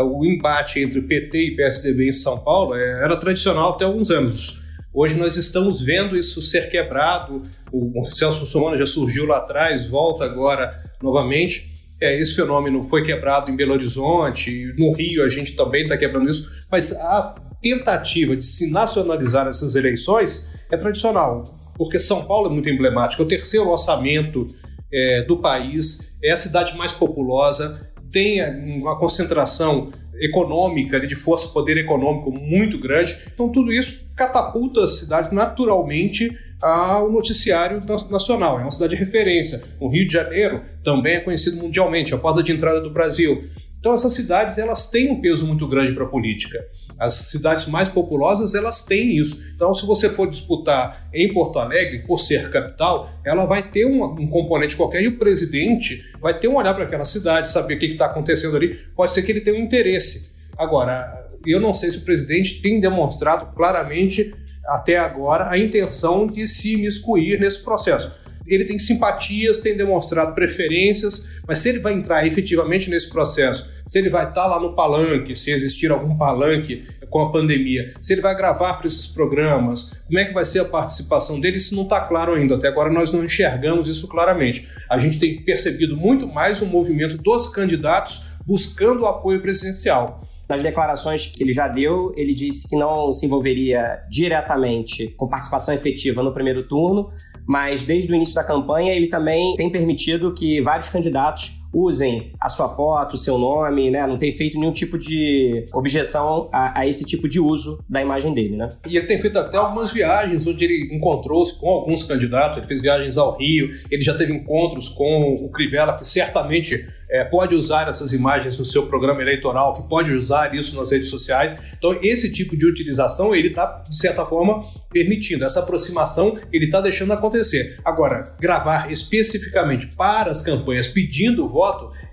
O 0.05 0.25
embate 0.25 0.79
entre 0.79 1.01
PT 1.01 1.37
e 1.37 1.55
PSDB 1.55 2.09
em 2.09 2.13
São 2.13 2.39
Paulo 2.39 2.75
é, 2.75 3.03
era 3.03 3.17
tradicional 3.17 3.73
até 3.73 3.83
alguns 3.83 4.09
anos. 4.09 4.61
Hoje 4.93 5.17
nós 5.17 5.35
estamos 5.37 5.81
vendo 5.81 6.17
isso 6.17 6.41
ser 6.41 6.69
quebrado. 6.69 7.43
O 7.71 8.09
Celso 8.09 8.41
Russomano 8.41 8.77
já 8.77 8.85
surgiu 8.85 9.25
lá 9.25 9.37
atrás, 9.37 9.89
volta 9.89 10.23
agora 10.23 10.81
novamente. 11.01 11.71
É, 12.01 12.17
esse 12.19 12.35
fenômeno 12.35 12.83
foi 12.85 13.03
quebrado 13.03 13.51
em 13.51 13.55
Belo 13.55 13.73
Horizonte, 13.73 14.73
no 14.77 14.91
Rio 14.93 15.23
a 15.23 15.29
gente 15.29 15.55
também 15.55 15.83
está 15.83 15.95
quebrando 15.95 16.31
isso, 16.31 16.49
mas 16.69 16.91
a 16.93 17.35
tentativa 17.61 18.35
de 18.35 18.43
se 18.43 18.71
nacionalizar 18.71 19.47
essas 19.47 19.75
eleições 19.75 20.49
é 20.71 20.75
tradicional, 20.75 21.60
porque 21.81 21.99
São 21.99 22.25
Paulo 22.25 22.45
é 22.45 22.53
muito 22.53 22.69
emblemático, 22.69 23.23
é 23.23 23.25
o 23.25 23.27
terceiro 23.27 23.67
orçamento 23.67 24.45
é, 24.93 25.23
do 25.23 25.37
país, 25.37 26.13
é 26.23 26.31
a 26.31 26.37
cidade 26.37 26.77
mais 26.77 26.91
populosa, 26.91 27.89
tem 28.11 28.39
uma 28.79 28.99
concentração 28.99 29.91
econômica, 30.13 30.99
de 30.99 31.15
força 31.15 31.47
poder 31.47 31.77
econômico 31.77 32.31
muito 32.31 32.77
grande. 32.77 33.17
Então, 33.33 33.49
tudo 33.49 33.73
isso 33.73 34.05
catapulta 34.15 34.83
a 34.83 34.87
cidade 34.87 35.33
naturalmente 35.33 36.29
ao 36.61 37.11
noticiário 37.11 37.79
nacional. 38.11 38.59
É 38.59 38.61
uma 38.61 38.69
cidade 38.69 38.95
de 38.95 39.03
referência. 39.03 39.63
O 39.79 39.89
Rio 39.89 40.05
de 40.05 40.13
Janeiro 40.13 40.61
também 40.83 41.15
é 41.15 41.19
conhecido 41.21 41.57
mundialmente, 41.57 42.13
é 42.13 42.15
a 42.15 42.19
porta 42.19 42.43
de 42.43 42.51
entrada 42.51 42.79
do 42.79 42.91
Brasil. 42.91 43.49
Então 43.81 43.95
essas 43.95 44.13
cidades 44.13 44.59
elas 44.59 44.89
têm 44.91 45.11
um 45.11 45.19
peso 45.19 45.45
muito 45.45 45.67
grande 45.67 45.93
para 45.93 46.03
a 46.03 46.07
política. 46.07 46.63
As 46.99 47.13
cidades 47.13 47.65
mais 47.65 47.89
populosas 47.89 48.53
elas 48.53 48.85
têm 48.85 49.17
isso. 49.17 49.43
Então 49.55 49.73
se 49.73 49.87
você 49.87 50.07
for 50.07 50.29
disputar 50.29 51.09
em 51.11 51.33
Porto 51.33 51.57
Alegre 51.57 52.05
por 52.05 52.19
ser 52.19 52.51
capital, 52.51 53.11
ela 53.25 53.47
vai 53.47 53.63
ter 53.63 53.85
um, 53.85 54.03
um 54.03 54.27
componente 54.27 54.77
qualquer 54.77 55.01
e 55.01 55.07
o 55.07 55.17
presidente 55.17 55.99
vai 56.21 56.37
ter 56.39 56.47
um 56.47 56.57
olhar 56.57 56.75
para 56.75 56.83
aquela 56.83 57.05
cidade, 57.05 57.49
saber 57.49 57.73
o 57.73 57.79
que 57.79 57.87
está 57.87 58.05
acontecendo 58.05 58.55
ali. 58.55 58.79
Pode 58.95 59.11
ser 59.11 59.23
que 59.23 59.31
ele 59.31 59.41
tenha 59.41 59.57
um 59.57 59.63
interesse. 59.63 60.31
Agora 60.55 61.27
eu 61.43 61.59
não 61.59 61.73
sei 61.73 61.89
se 61.89 61.97
o 61.97 62.01
presidente 62.01 62.61
tem 62.61 62.79
demonstrado 62.79 63.47
claramente 63.55 64.31
até 64.67 64.99
agora 64.99 65.49
a 65.49 65.57
intenção 65.57 66.27
de 66.27 66.47
se 66.47 66.77
miscuir 66.77 67.39
nesse 67.39 67.63
processo 67.63 68.20
ele 68.45 68.65
tem 68.65 68.79
simpatias, 68.79 69.59
tem 69.59 69.75
demonstrado 69.75 70.33
preferências, 70.33 71.27
mas 71.47 71.59
se 71.59 71.69
ele 71.69 71.79
vai 71.79 71.93
entrar 71.93 72.25
efetivamente 72.25 72.89
nesse 72.89 73.09
processo, 73.09 73.69
se 73.87 73.99
ele 73.99 74.09
vai 74.09 74.27
estar 74.27 74.47
lá 74.47 74.59
no 74.59 74.73
palanque, 74.73 75.35
se 75.35 75.51
existir 75.51 75.91
algum 75.91 76.17
palanque 76.17 76.87
com 77.09 77.21
a 77.21 77.31
pandemia, 77.31 77.93
se 77.99 78.13
ele 78.13 78.21
vai 78.21 78.35
gravar 78.35 78.75
para 78.75 78.87
esses 78.87 79.05
programas, 79.05 79.91
como 80.07 80.17
é 80.17 80.25
que 80.25 80.33
vai 80.33 80.45
ser 80.45 80.59
a 80.59 80.65
participação 80.65 81.39
dele, 81.39 81.57
isso 81.57 81.75
não 81.75 81.83
está 81.83 81.99
claro 81.99 82.33
ainda. 82.33 82.55
Até 82.55 82.69
agora 82.69 82.89
nós 82.89 83.11
não 83.11 83.23
enxergamos 83.23 83.87
isso 83.87 84.07
claramente. 84.07 84.67
A 84.89 84.97
gente 84.97 85.19
tem 85.19 85.43
percebido 85.43 85.97
muito 85.97 86.27
mais 86.27 86.61
o 86.61 86.65
movimento 86.65 87.17
dos 87.17 87.47
candidatos 87.47 88.31
buscando 88.45 89.01
o 89.01 89.05
apoio 89.05 89.41
presidencial. 89.41 90.23
Nas 90.51 90.61
declarações 90.61 91.27
que 91.27 91.43
ele 91.43 91.53
já 91.53 91.67
deu, 91.69 92.13
ele 92.17 92.33
disse 92.33 92.67
que 92.67 92.75
não 92.75 93.13
se 93.13 93.25
envolveria 93.25 94.01
diretamente 94.09 95.07
com 95.15 95.29
participação 95.29 95.73
efetiva 95.73 96.21
no 96.21 96.33
primeiro 96.33 96.63
turno, 96.63 97.09
mas 97.45 97.83
desde 97.83 98.11
o 98.11 98.15
início 98.15 98.35
da 98.35 98.43
campanha 98.43 98.93
ele 98.93 99.07
também 99.07 99.55
tem 99.55 99.69
permitido 99.69 100.33
que 100.33 100.61
vários 100.61 100.89
candidatos 100.89 101.60
usem 101.73 102.33
a 102.39 102.49
sua 102.49 102.69
foto, 102.69 103.13
o 103.13 103.17
seu 103.17 103.37
nome, 103.37 103.89
né? 103.89 104.05
Não 104.05 104.17
tem 104.17 104.31
feito 104.31 104.59
nenhum 104.59 104.73
tipo 104.73 104.97
de 104.97 105.65
objeção 105.73 106.49
a, 106.51 106.81
a, 106.81 106.87
esse 106.87 107.05
tipo 107.05 107.27
de 107.27 107.39
uso 107.39 107.83
da 107.89 108.01
imagem 108.01 108.33
dele, 108.33 108.57
né? 108.57 108.69
E 108.87 108.97
ele 108.97 109.07
tem 109.07 109.19
feito 109.19 109.37
até 109.39 109.57
algumas 109.57 109.91
viagens 109.91 110.45
onde 110.45 110.63
ele 110.63 110.93
encontrou-se 110.95 111.57
com 111.57 111.69
alguns 111.69 112.03
candidatos, 112.03 112.57
ele 112.57 112.67
fez 112.67 112.81
viagens 112.81 113.17
ao 113.17 113.37
Rio, 113.37 113.69
ele 113.89 114.01
já 114.01 114.13
teve 114.13 114.33
encontros 114.33 114.89
com 114.89 115.35
o 115.35 115.49
Crivella, 115.49 115.97
que 115.97 116.05
certamente 116.05 116.85
é, 117.09 117.25
pode 117.25 117.55
usar 117.55 117.89
essas 117.89 118.13
imagens 118.13 118.57
no 118.57 118.63
seu 118.63 118.87
programa 118.87 119.21
eleitoral, 119.21 119.75
que 119.75 119.89
pode 119.89 120.13
usar 120.13 120.55
isso 120.55 120.75
nas 120.77 120.91
redes 120.91 121.09
sociais. 121.09 121.59
Então, 121.77 121.97
esse 122.01 122.31
tipo 122.31 122.55
de 122.55 122.65
utilização, 122.65 123.35
ele 123.35 123.49
está, 123.49 123.83
de 123.87 123.97
certa 123.97 124.25
forma, 124.25 124.63
permitindo. 124.89 125.43
Essa 125.43 125.59
aproximação, 125.59 126.37
ele 126.53 126.65
está 126.65 126.79
deixando 126.79 127.11
acontecer. 127.11 127.79
Agora, 127.83 128.33
gravar 128.39 128.91
especificamente 128.91 129.87
para 129.95 130.31
as 130.31 130.41
campanhas 130.41 130.87
pedindo 130.87 131.49
voto 131.49 131.60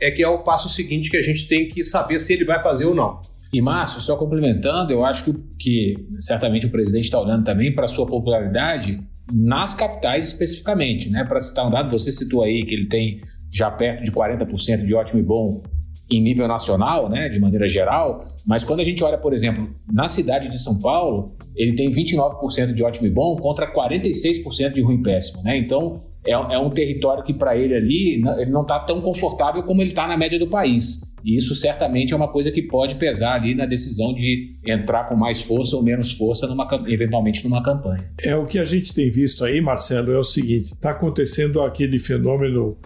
é 0.01 0.11
que 0.11 0.23
é 0.23 0.29
o 0.29 0.39
passo 0.39 0.69
seguinte 0.69 1.11
que 1.11 1.17
a 1.17 1.23
gente 1.23 1.47
tem 1.47 1.69
que 1.69 1.83
saber 1.85 2.19
se 2.19 2.33
ele 2.33 2.45
vai 2.45 2.63
fazer 2.63 2.87
ou 2.87 2.95
não. 2.95 3.21
E 3.53 3.63
Márcio, 3.63 4.01
só 4.01 4.17
complementando, 4.17 4.93
eu 4.93 5.05
acho 5.05 5.25
que, 5.25 5.35
que 5.59 6.07
certamente 6.21 6.67
o 6.67 6.71
presidente 6.71 7.05
está 7.05 7.21
olhando 7.21 7.45
também 7.45 7.75
para 7.75 7.85
a 7.85 7.89
sua 7.89 8.07
popularidade 8.07 9.01
nas 9.33 9.75
capitais 9.75 10.29
especificamente, 10.29 11.11
né? 11.11 11.25
Para 11.25 11.41
citar 11.41 11.67
um 11.67 11.71
dado, 11.71 11.91
você 11.91 12.13
citou 12.13 12.43
aí 12.43 12.65
que 12.67 12.75
ele 12.75 12.87
tem 12.87 13.21
já 13.51 13.71
perto 13.71 14.05
de 14.05 14.13
40% 14.13 14.85
de 14.85 14.95
ótimo 14.95 15.21
e 15.21 15.23
bom 15.23 15.63
em 16.11 16.23
nível 16.23 16.49
nacional, 16.49 17.09
né, 17.09 17.29
de 17.29 17.39
maneira 17.39 17.69
geral, 17.69 18.25
mas 18.47 18.65
quando 18.65 18.81
a 18.81 18.85
gente 18.85 19.03
olha, 19.05 19.19
por 19.19 19.33
exemplo, 19.33 19.69
na 19.93 20.09
cidade 20.09 20.49
de 20.49 20.59
São 20.59 20.79
Paulo, 20.79 21.37
ele 21.55 21.75
tem 21.75 21.91
29% 21.91 22.73
de 22.73 22.83
ótimo 22.83 23.07
e 23.07 23.11
bom 23.11 23.37
contra 23.37 23.71
46% 23.71 24.73
de 24.73 24.81
ruim 24.81 24.97
e 24.97 25.03
péssimo, 25.03 25.43
né? 25.43 25.59
Então, 25.59 26.01
é, 26.27 26.33
é 26.33 26.59
um 26.59 26.71
território 26.71 27.23
que 27.23 27.33
para 27.33 27.57
ele 27.57 27.75
ali, 27.75 28.23
ele 28.39 28.51
não 28.51 28.63
está 28.63 28.81
tão 28.81 29.01
confortável 29.01 29.63
como 29.63 29.81
ele 29.83 29.91
está 29.91 30.07
na 30.07 30.17
média 30.17 30.39
do 30.39 30.49
país. 30.49 31.01
E 31.25 31.37
isso 31.37 31.55
certamente 31.55 32.13
é 32.13 32.17
uma 32.17 32.29
coisa 32.29 32.51
que 32.51 32.63
pode 32.63 32.95
pesar 32.95 33.35
ali 33.35 33.55
na 33.55 33.67
decisão 33.67 34.15
de 34.15 34.51
entrar 34.67 35.05
com 35.09 35.17
mais 35.17 35.43
força 35.43 35.77
ou 35.77 35.83
menos 35.83 36.13
força, 36.13 36.47
numa, 36.47 36.67
eventualmente 36.87 37.45
numa 37.45 37.63
campanha. 37.63 38.09
É 38.23 38.37
o 38.37 38.47
que 38.47 38.59
a 38.59 38.65
gente 38.65 38.95
tem 38.95 39.11
visto 39.11 39.45
aí, 39.45 39.61
Marcelo, 39.61 40.13
é 40.13 40.19
o 40.19 40.25
seguinte: 40.25 40.73
está 40.73 40.91
acontecendo 40.91 41.61
aquele 41.61 41.99
fenômeno 41.99 42.77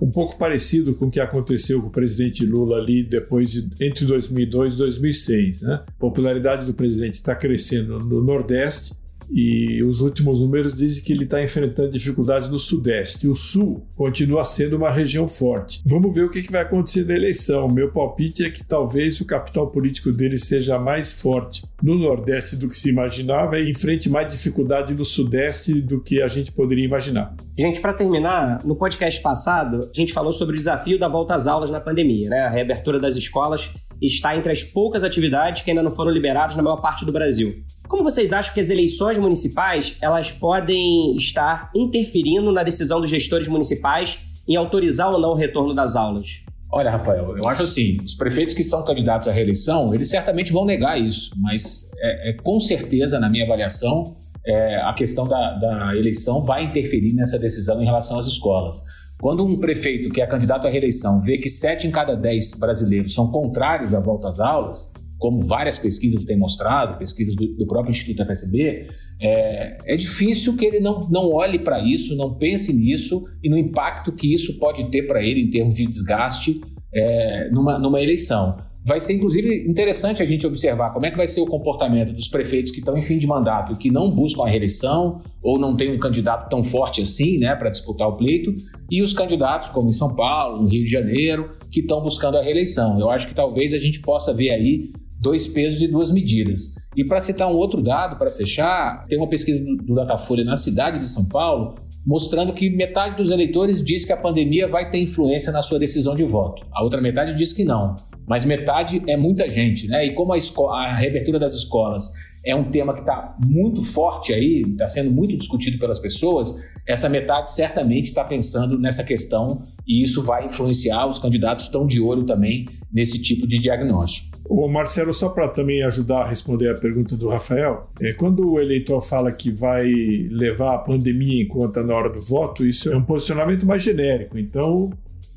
um 0.00 0.10
pouco 0.10 0.36
parecido 0.36 0.94
com 0.94 1.06
o 1.06 1.10
que 1.10 1.20
aconteceu 1.20 1.80
com 1.80 1.88
o 1.88 1.90
presidente 1.90 2.44
Lula 2.44 2.78
ali 2.78 3.02
depois 3.02 3.50
de, 3.50 3.68
entre 3.80 4.04
2002 4.04 4.74
e 4.74 4.78
2006. 4.78 5.62
Né? 5.62 5.74
A 5.86 5.92
popularidade 5.98 6.66
do 6.66 6.74
presidente 6.74 7.14
está 7.14 7.34
crescendo 7.34 7.98
no 8.00 8.22
Nordeste 8.22 8.92
e 9.32 9.82
os 9.84 10.00
últimos 10.00 10.40
números 10.40 10.76
dizem 10.76 11.02
que 11.02 11.12
ele 11.12 11.24
está 11.24 11.42
enfrentando 11.42 11.90
dificuldades 11.90 12.48
no 12.48 12.58
Sudeste. 12.58 13.28
O 13.28 13.34
Sul 13.34 13.86
continua 13.96 14.44
sendo 14.44 14.76
uma 14.76 14.90
região 14.90 15.26
forte. 15.28 15.80
Vamos 15.84 16.14
ver 16.14 16.24
o 16.24 16.30
que, 16.30 16.46
vai 16.50 16.62
acontecer 16.62 17.04
na 17.04 17.14
eleição. 17.14 17.68
Meu 17.68 17.90
palpite 17.90 18.44
é 18.44 18.50
que 18.50 18.64
talvez 18.64 19.20
o 19.20 19.26
capital 19.26 19.68
político 19.70 20.10
dele 20.10 20.38
seja 20.38 20.78
mais 20.78 21.12
forte 21.12 21.64
no 21.82 21.96
Nordeste 21.96 22.56
do 22.56 22.68
que 22.68 22.76
se 22.76 22.88
imaginava 22.88 23.58
e 23.58 23.70
enfrente 23.70 24.08
mais 24.08 24.32
dificuldade 24.32 24.94
no 24.94 25.04
Sudeste 25.04 25.80
do 25.80 26.00
que 26.00 26.22
a 26.22 26.28
gente 26.28 26.52
poderia 26.52 26.84
imaginar. 26.84 27.34
Gente, 27.58 27.80
para 27.80 27.92
terminar, 27.92 28.64
no 28.64 28.76
podcast 28.76 29.20
passado, 29.20 29.80
a 29.92 29.96
gente 29.96 30.12
falou 30.12 30.32
sobre 30.32 30.54
o 30.54 30.58
desafio 30.58 30.98
da 30.98 31.08
volta 31.08 31.34
às 31.34 31.46
aulas 31.46 31.70
na 31.70 31.80
pandemia, 31.80 32.28
né? 32.28 32.40
a 32.40 32.50
reabertura 32.50 32.98
das 32.98 33.16
escolas 33.16 33.70
está 34.00 34.36
entre 34.36 34.52
as 34.52 34.62
poucas 34.62 35.04
atividades 35.04 35.62
que 35.62 35.70
ainda 35.70 35.82
não 35.82 35.90
foram 35.90 36.10
liberadas 36.10 36.56
na 36.56 36.62
maior 36.62 36.76
parte 36.78 37.04
do 37.04 37.12
Brasil. 37.12 37.54
Como 37.88 38.02
vocês 38.02 38.32
acham 38.32 38.52
que 38.52 38.60
as 38.60 38.70
eleições 38.70 39.18
municipais 39.18 39.96
elas 40.00 40.32
podem 40.32 41.16
estar 41.16 41.70
interferindo 41.74 42.52
na 42.52 42.62
decisão 42.62 43.00
dos 43.00 43.10
gestores 43.10 43.48
municipais 43.48 44.18
em 44.48 44.56
autorizar 44.56 45.10
ou 45.10 45.20
não 45.20 45.30
o 45.30 45.34
retorno 45.34 45.74
das 45.74 45.96
aulas? 45.96 46.26
Olha, 46.72 46.90
Rafael, 46.90 47.36
eu 47.38 47.48
acho 47.48 47.62
assim, 47.62 47.96
os 48.04 48.14
prefeitos 48.14 48.52
que 48.52 48.64
são 48.64 48.84
candidatos 48.84 49.28
à 49.28 49.32
reeleição, 49.32 49.94
eles 49.94 50.10
certamente 50.10 50.52
vão 50.52 50.64
negar 50.64 50.98
isso, 50.98 51.30
mas 51.36 51.88
é, 51.98 52.30
é 52.30 52.32
com 52.32 52.58
certeza, 52.58 53.20
na 53.20 53.30
minha 53.30 53.44
avaliação, 53.44 54.16
é, 54.44 54.76
a 54.76 54.92
questão 54.92 55.26
da, 55.26 55.54
da 55.54 55.96
eleição 55.96 56.42
vai 56.42 56.64
interferir 56.64 57.12
nessa 57.14 57.38
decisão 57.38 57.80
em 57.80 57.84
relação 57.84 58.18
às 58.18 58.26
escolas. 58.26 58.82
Quando 59.20 59.44
um 59.44 59.58
prefeito 59.58 60.10
que 60.10 60.20
é 60.20 60.26
candidato 60.26 60.66
à 60.66 60.70
reeleição 60.70 61.20
vê 61.20 61.38
que 61.38 61.48
sete 61.48 61.86
em 61.86 61.90
cada 61.90 62.14
dez 62.14 62.52
brasileiros 62.52 63.14
são 63.14 63.30
contrários 63.30 63.94
à 63.94 64.00
volta 64.00 64.28
às 64.28 64.40
aulas, 64.40 64.92
como 65.18 65.42
várias 65.42 65.78
pesquisas 65.78 66.24
têm 66.24 66.36
mostrado, 66.36 66.98
pesquisas 66.98 67.34
do, 67.34 67.46
do 67.56 67.66
próprio 67.66 67.90
Instituto 67.90 68.24
FSB, 68.26 68.88
é, 69.20 69.78
é, 69.86 69.96
difícil 69.96 70.56
que 70.56 70.64
ele 70.66 70.80
não, 70.80 71.00
não 71.10 71.32
olhe 71.32 71.58
para 71.58 71.80
isso, 71.80 72.14
não 72.16 72.34
pense 72.34 72.72
nisso 72.72 73.24
e 73.42 73.48
no 73.48 73.56
impacto 73.56 74.12
que 74.12 74.32
isso 74.32 74.58
pode 74.58 74.90
ter 74.90 75.06
para 75.06 75.22
ele 75.22 75.40
em 75.40 75.50
termos 75.50 75.76
de 75.76 75.86
desgaste 75.86 76.60
é, 76.94 77.48
numa, 77.50 77.78
numa 77.78 78.00
eleição. 78.00 78.58
Vai 78.86 79.00
ser, 79.00 79.14
inclusive, 79.14 79.68
interessante 79.68 80.22
a 80.22 80.24
gente 80.24 80.46
observar 80.46 80.92
como 80.92 81.04
é 81.04 81.10
que 81.10 81.16
vai 81.16 81.26
ser 81.26 81.40
o 81.40 81.46
comportamento 81.46 82.12
dos 82.12 82.28
prefeitos 82.28 82.70
que 82.70 82.78
estão 82.78 82.96
em 82.96 83.02
fim 83.02 83.18
de 83.18 83.26
mandato 83.26 83.72
e 83.72 83.76
que 83.76 83.90
não 83.90 84.08
buscam 84.08 84.44
a 84.44 84.48
reeleição 84.48 85.20
ou 85.42 85.58
não 85.58 85.76
tem 85.76 85.92
um 85.92 85.98
candidato 85.98 86.48
tão 86.48 86.62
forte 86.62 87.02
assim 87.02 87.36
né, 87.38 87.52
para 87.56 87.68
disputar 87.68 88.06
o 88.06 88.12
pleito, 88.12 88.54
e 88.88 89.02
os 89.02 89.12
candidatos, 89.12 89.70
como 89.70 89.88
em 89.88 89.92
São 89.92 90.14
Paulo, 90.14 90.62
no 90.62 90.68
Rio 90.68 90.84
de 90.84 90.90
Janeiro, 90.90 91.48
que 91.68 91.80
estão 91.80 92.00
buscando 92.00 92.38
a 92.38 92.42
reeleição. 92.42 92.96
Eu 93.00 93.10
acho 93.10 93.26
que 93.26 93.34
talvez 93.34 93.74
a 93.74 93.78
gente 93.78 94.00
possa 94.00 94.32
ver 94.32 94.50
aí 94.50 94.92
dois 95.20 95.48
pesos 95.48 95.80
e 95.80 95.88
duas 95.90 96.12
medidas. 96.12 96.76
E 96.94 97.04
para 97.04 97.18
citar 97.18 97.50
um 97.50 97.56
outro 97.56 97.82
dado, 97.82 98.16
para 98.16 98.30
fechar, 98.30 99.04
tem 99.08 99.18
uma 99.18 99.28
pesquisa 99.28 99.64
do 99.64 99.94
Datafolha 99.96 100.44
na 100.44 100.54
cidade 100.54 101.00
de 101.00 101.08
São 101.08 101.24
Paulo 101.24 101.74
mostrando 102.06 102.52
que 102.52 102.70
metade 102.70 103.16
dos 103.16 103.32
eleitores 103.32 103.82
diz 103.82 104.04
que 104.04 104.12
a 104.12 104.16
pandemia 104.16 104.68
vai 104.68 104.88
ter 104.88 105.00
influência 105.00 105.50
na 105.50 105.60
sua 105.60 105.76
decisão 105.76 106.14
de 106.14 106.22
voto. 106.22 106.64
A 106.70 106.84
outra 106.84 107.00
metade 107.00 107.34
diz 107.34 107.52
que 107.52 107.64
não. 107.64 107.96
Mas 108.26 108.44
metade 108.44 109.02
é 109.06 109.16
muita 109.16 109.48
gente, 109.48 109.86
né? 109.86 110.06
E 110.06 110.14
como 110.14 110.32
a, 110.32 110.36
a 110.36 110.96
reabertura 110.96 111.38
das 111.38 111.54
escolas 111.54 112.12
é 112.46 112.54
um 112.54 112.64
tema 112.64 112.94
que 112.94 113.00
está 113.00 113.36
muito 113.44 113.82
forte 113.82 114.32
aí, 114.32 114.62
está 114.62 114.86
sendo 114.86 115.10
muito 115.10 115.36
discutido 115.36 115.78
pelas 115.78 115.98
pessoas, 115.98 116.54
essa 116.86 117.08
metade 117.08 117.52
certamente 117.52 118.06
está 118.06 118.22
pensando 118.22 118.78
nessa 118.78 119.02
questão 119.02 119.64
e 119.84 120.00
isso 120.00 120.22
vai 120.22 120.46
influenciar. 120.46 121.08
Os 121.08 121.18
candidatos 121.18 121.64
estão 121.64 121.84
de 121.84 122.00
olho 122.00 122.24
também 122.24 122.68
nesse 122.92 123.20
tipo 123.20 123.48
de 123.48 123.58
diagnóstico. 123.58 124.38
O 124.48 124.68
Marcelo, 124.68 125.12
só 125.12 125.28
para 125.28 125.48
também 125.48 125.82
ajudar 125.82 126.22
a 126.22 126.28
responder 126.28 126.70
a 126.70 126.74
pergunta 126.74 127.16
do 127.16 127.28
Rafael, 127.28 127.82
é, 128.00 128.12
quando 128.12 128.48
o 128.48 128.60
eleitor 128.60 129.02
fala 129.02 129.32
que 129.32 129.50
vai 129.50 129.84
levar 130.30 130.76
a 130.76 130.78
pandemia 130.78 131.42
em 131.42 131.48
conta 131.48 131.82
na 131.82 131.92
hora 131.92 132.08
do 132.08 132.20
voto, 132.20 132.64
isso 132.64 132.92
é 132.92 132.96
um 132.96 133.02
posicionamento 133.02 133.66
mais 133.66 133.82
genérico. 133.82 134.38
Então, 134.38 134.90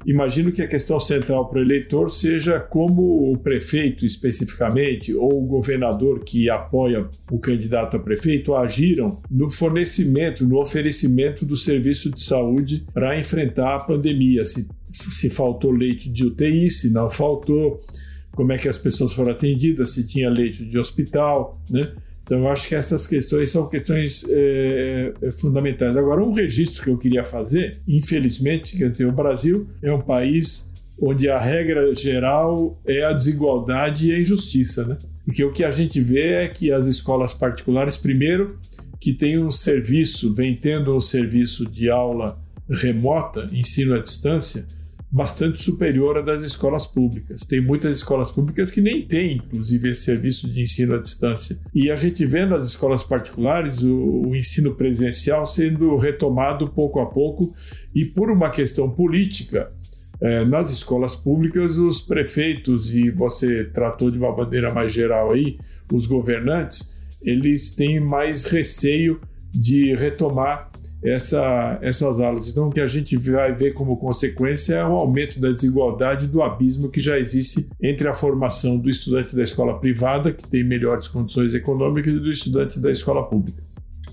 Imagino 0.06 0.52
que 0.52 0.62
a 0.62 0.68
questão 0.68 1.00
central 1.00 1.50
para 1.50 1.60
o 1.60 1.62
eleitor 1.62 2.10
seja 2.10 2.60
como 2.60 3.32
o 3.32 3.38
prefeito 3.38 4.06
especificamente 4.06 5.14
ou 5.14 5.44
o 5.44 5.46
governador 5.46 6.24
que 6.24 6.50
apoia 6.50 7.08
o 7.30 7.38
candidato 7.38 7.98
a 7.98 8.00
prefeito 8.00 8.56
agiram 8.56 9.22
no 9.30 9.50
fornecimento, 9.50 10.48
no 10.48 10.60
oferecimento 10.60 11.46
do 11.46 11.58
serviço 11.58 12.10
de 12.10 12.24
saúde 12.24 12.86
para 12.94 13.20
enfrentar 13.20 13.76
a 13.76 13.80
pandemia. 13.80 14.46
Se, 14.46 14.68
se 14.90 15.30
faltou 15.30 15.72
leite 15.72 16.10
de 16.10 16.26
UTI, 16.26 16.72
se 16.72 16.90
não 16.90 17.10
faltou, 17.10 17.78
como 18.32 18.54
é 18.54 18.58
que 18.58 18.70
as 18.70 18.78
pessoas 18.78 19.14
foram 19.14 19.32
atendidas, 19.32 19.92
se 19.92 20.08
tinha 20.08 20.30
leite 20.30 20.64
de 20.64 20.80
hospital, 20.80 21.62
né? 21.70 21.92
Então, 22.30 22.42
eu 22.42 22.48
acho 22.48 22.68
que 22.68 22.76
essas 22.76 23.08
questões 23.08 23.50
são 23.50 23.66
questões 23.66 24.24
é, 24.30 25.14
fundamentais. 25.32 25.98
Agora, 25.98 26.24
um 26.24 26.32
registro 26.32 26.84
que 26.84 26.90
eu 26.92 26.96
queria 26.96 27.24
fazer, 27.24 27.82
infelizmente, 27.88 28.78
quer 28.78 28.92
dizer, 28.92 29.06
o 29.06 29.12
Brasil 29.12 29.68
é 29.82 29.92
um 29.92 30.00
país 30.00 30.70
onde 31.02 31.28
a 31.28 31.40
regra 31.40 31.92
geral 31.96 32.80
é 32.86 33.04
a 33.04 33.14
desigualdade 33.14 34.12
e 34.12 34.14
a 34.14 34.20
injustiça, 34.20 34.86
né? 34.86 34.98
Porque 35.26 35.44
o 35.44 35.52
que 35.52 35.64
a 35.64 35.72
gente 35.72 36.00
vê 36.02 36.34
é 36.34 36.48
que 36.48 36.72
as 36.72 36.86
escolas 36.86 37.34
particulares, 37.34 37.98
primeiro, 37.98 38.60
que 39.00 39.12
tem 39.12 39.44
um 39.44 39.50
serviço, 39.50 40.32
vem 40.32 40.56
tendo 40.56 40.96
um 40.96 41.02
serviço 41.02 41.66
de 41.66 41.90
aula 41.90 42.40
remota, 42.70 43.48
ensino 43.52 43.96
à 43.96 44.00
distância, 44.00 44.68
bastante 45.12 45.62
superior 45.62 46.18
à 46.18 46.22
das 46.22 46.44
escolas 46.44 46.86
públicas. 46.86 47.42
Tem 47.42 47.60
muitas 47.60 47.98
escolas 47.98 48.32
públicas 48.32 48.72
que 48.72 48.82
nem 48.82 49.08
têm, 49.08 49.38
inclusive, 49.38 49.90
esse 49.90 50.04
serviço 50.04 50.50
de 50.50 50.62
ensino 50.62 50.96
à 50.96 50.98
distância. 51.00 51.58
E 51.74 51.90
a 51.90 51.96
gente 51.96 52.26
vê 52.26 52.46
nas 52.46 52.66
escolas 52.68 53.04
particulares 53.04 53.82
o, 53.82 54.24
o 54.28 54.36
ensino 54.36 54.76
presencial 54.76 55.46
sendo 55.46 55.96
retomado 55.98 56.70
pouco 56.70 57.00
a 57.00 57.06
pouco 57.06 57.54
e 57.96 58.06
por 58.06 58.30
uma 58.30 58.50
questão 58.50 58.90
política 58.90 59.70
É, 60.22 60.44
nas 60.44 60.70
escolas 60.70 61.16
públicas, 61.16 61.78
os 61.78 62.02
prefeitos, 62.02 62.94
e 62.94 63.10
você 63.10 63.64
tratou 63.72 64.10
de 64.12 64.18
uma 64.18 64.36
maneira 64.36 64.70
mais 64.70 64.92
geral 64.92 65.32
aí, 65.32 65.58
os 65.94 66.06
governantes, 66.06 66.94
eles 67.22 67.74
têm 67.74 68.02
mais 68.02 68.44
receio 68.44 69.22
de 69.50 69.96
retomar 69.96 70.70
essa, 71.04 71.80
essas 71.82 72.20
aulas. 72.20 72.50
Então, 72.50 72.68
o 72.68 72.72
que 72.72 72.82
a 72.82 72.88
gente 72.88 73.16
vai 73.16 73.54
ver 73.54 73.74
como 73.74 73.98
consequência 73.98 74.76
é 74.76 74.86
o 74.86 74.96
aumento 74.96 75.40
da 75.40 75.50
desigualdade 75.50 76.28
do 76.28 76.42
abismo 76.42 76.90
que 76.90 77.00
já 77.00 77.18
existe 77.18 77.66
entre 77.82 78.08
a 78.08 78.14
formação 78.14 78.78
do 78.78 78.90
estudante 78.90 79.36
da 79.36 79.44
escola 79.44 79.80
privada, 79.80 80.32
que 80.32 80.48
tem 80.50 80.64
melhores 80.64 81.08
condições 81.08 81.56
econômicas, 81.56 82.16
e 82.16 82.20
do 82.20 82.32
estudante 82.32 82.80
da 82.80 82.92
escola 82.92 83.24
pública. 83.28 83.64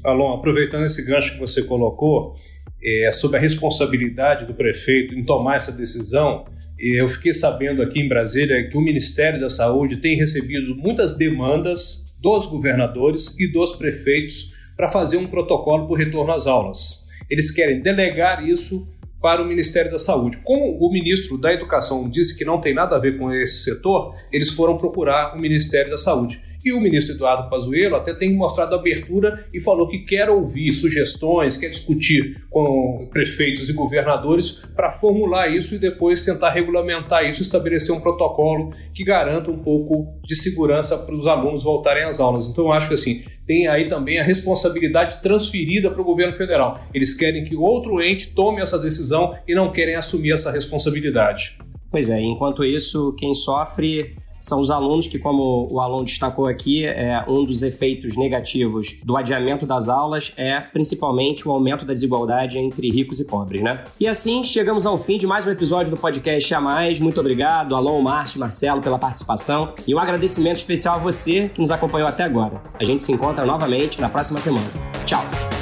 Alon, 0.05 0.35
aproveitando 0.35 0.85
esse 0.85 1.05
gancho 1.05 1.35
que 1.35 1.41
você 1.41 1.63
colocou, 1.63 2.37
é, 2.83 3.11
sobre 3.11 3.39
a 3.39 3.41
responsabilidade 3.41 4.47
do 4.47 4.55
prefeito 4.55 5.15
em 5.15 5.25
tomar 5.25 5.57
essa 5.57 5.73
decisão, 5.73 6.45
eu 6.79 7.09
fiquei 7.09 7.33
sabendo 7.33 7.83
aqui 7.83 8.01
em 8.01 8.09
Brasília 8.09 8.69
que 8.69 8.77
o 8.77 8.81
Ministério 8.81 9.41
da 9.41 9.49
Saúde 9.49 9.97
tem 9.97 10.17
recebido 10.17 10.77
muitas 10.77 11.17
demandas 11.17 12.15
dos 12.21 12.47
governadores 12.47 13.39
e 13.41 13.51
dos 13.51 13.73
prefeitos 13.73 14.56
para 14.77 14.91
fazer 14.91 15.17
um 15.17 15.27
protocolo 15.27 15.87
para 15.87 15.95
o 15.95 15.97
retorno 15.97 16.33
às 16.33 16.47
aulas. 16.47 17.07
Eles 17.31 17.51
querem 17.51 17.81
delegar 17.81 18.47
isso 18.47 18.87
para 19.21 19.43
o 19.43 19.47
Ministério 19.47 19.91
da 19.91 19.99
Saúde. 19.99 20.39
Como 20.45 20.79
o 20.79 20.93
ministro 20.93 21.39
da 21.39 21.53
Educação 21.53 22.09
disse 22.09 22.37
que 22.37 22.45
não 22.45 22.61
tem 22.61 22.75
nada 22.75 22.97
a 22.97 22.99
ver 22.99 23.19
com 23.19 23.33
esse 23.33 23.65
setor, 23.65 24.15
eles 24.31 24.51
foram 24.51 24.77
procurar 24.77 25.35
o 25.37 25.41
Ministério 25.41 25.91
da 25.91 25.97
Saúde. 25.97 26.41
E 26.67 26.73
o 26.73 26.81
ministro 26.81 27.15
Eduardo 27.15 27.49
Pazuello 27.49 27.95
até 27.95 28.13
tem 28.13 28.35
mostrado 28.35 28.75
abertura 28.75 29.47
e 29.55 29.61
falou 29.61 29.87
que 29.87 30.01
quer 30.01 30.29
ouvir 30.29 30.73
sugestões, 30.73 31.57
quer 31.57 31.69
discutir 31.69 32.45
com 32.51 33.09
prefeitos 33.09 33.69
e 33.69 33.73
governadores 33.73 34.65
para 34.75 34.91
formular 34.91 35.47
isso 35.47 35.77
e 35.77 35.79
depois 35.79 36.25
tentar 36.25 36.51
regulamentar 36.51 37.25
isso, 37.25 37.41
estabelecer 37.41 37.95
um 37.95 38.01
protocolo 38.01 38.73
que 38.93 39.05
garanta 39.05 39.49
um 39.49 39.63
pouco 39.63 40.19
de 40.25 40.35
segurança 40.35 40.99
para 40.99 41.15
os 41.15 41.29
alunos 41.29 41.63
voltarem 41.63 42.03
às 42.03 42.19
aulas. 42.19 42.49
Então, 42.49 42.73
acho 42.73 42.89
que 42.89 42.95
assim, 42.95 43.23
tem 43.47 43.69
aí 43.69 43.87
também 43.87 44.19
a 44.19 44.25
responsabilidade 44.25 45.23
transferida 45.23 45.89
para 45.89 46.03
o 46.03 46.05
governo 46.05 46.33
federal. 46.33 46.81
Eles 46.93 47.15
querem 47.15 47.45
que 47.45 47.55
outro 47.55 48.03
ente 48.03 48.35
tome 48.35 48.61
essa 48.61 48.77
decisão 48.77 49.39
e 49.47 49.55
não 49.55 49.71
querem 49.71 49.95
assumir 49.95 50.33
essa 50.33 50.51
responsabilidade. 50.51 51.59
Pois 51.93 52.11
é, 52.11 52.21
enquanto 52.21 52.65
isso, 52.65 53.15
quem 53.17 53.33
sofre 53.37 54.17
são 54.41 54.61
os 54.61 54.71
alunos 54.71 55.07
que, 55.07 55.19
como 55.19 55.69
o 55.71 55.81
aluno 55.81 56.05
destacou 56.05 56.47
aqui, 56.47 56.85
é 56.85 57.25
um 57.27 57.45
dos 57.45 57.63
efeitos 57.63 58.17
negativos 58.17 58.97
do 59.05 59.17
adiamento 59.17 59.67
das 59.67 59.89
aulas 59.89 60.33
é 60.37 60.61
principalmente 60.61 61.47
o 61.47 61.53
aumento 61.53 61.85
da 61.85 61.95
desigualdade 61.95 62.59
entre 62.59 62.91
ricos 62.91 63.21
e 63.21 63.25
pobres, 63.25 63.63
né? 63.63 63.85
E 63.99 64.07
assim 64.07 64.43
chegamos 64.45 64.87
ao 64.87 64.99
fim 64.99 65.19
de 65.19 65.27
mais 65.27 65.47
um 65.47 65.51
episódio 65.51 65.91
do 65.91 65.97
podcast 65.97 66.55
A 66.55 66.61
Mais. 66.61 67.01
Muito 67.01 67.21
obrigado, 67.21 67.75
Alon, 67.75 68.01
Márcio, 68.03 68.41
Marcelo, 68.41 68.81
pela 68.81 68.99
participação 68.99 69.75
e 69.87 69.95
um 69.95 69.99
agradecimento 69.99 70.57
especial 70.57 70.97
a 70.97 70.99
você 70.99 71.49
que 71.49 71.61
nos 71.61 71.71
acompanhou 71.71 72.09
até 72.09 72.25
agora. 72.25 72.63
A 72.79 72.85
gente 72.85 73.03
se 73.03 73.13
encontra 73.13 73.45
novamente 73.45 74.01
na 74.01 74.09
próxima 74.09 74.41
semana. 74.41 74.67
Tchau! 75.05 75.56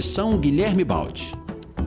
Edição 0.00 0.38
Guilherme 0.38 0.82
Baldi. 0.82 1.30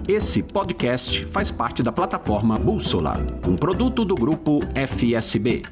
Esse 0.07 0.43
podcast 0.43 1.25
faz 1.25 1.49
parte 1.49 1.81
da 1.81 1.91
plataforma 1.91 2.59
Bússola, 2.59 3.17
um 3.47 3.55
produto 3.55 4.05
do 4.05 4.13
grupo 4.13 4.59
FSB. 4.75 5.63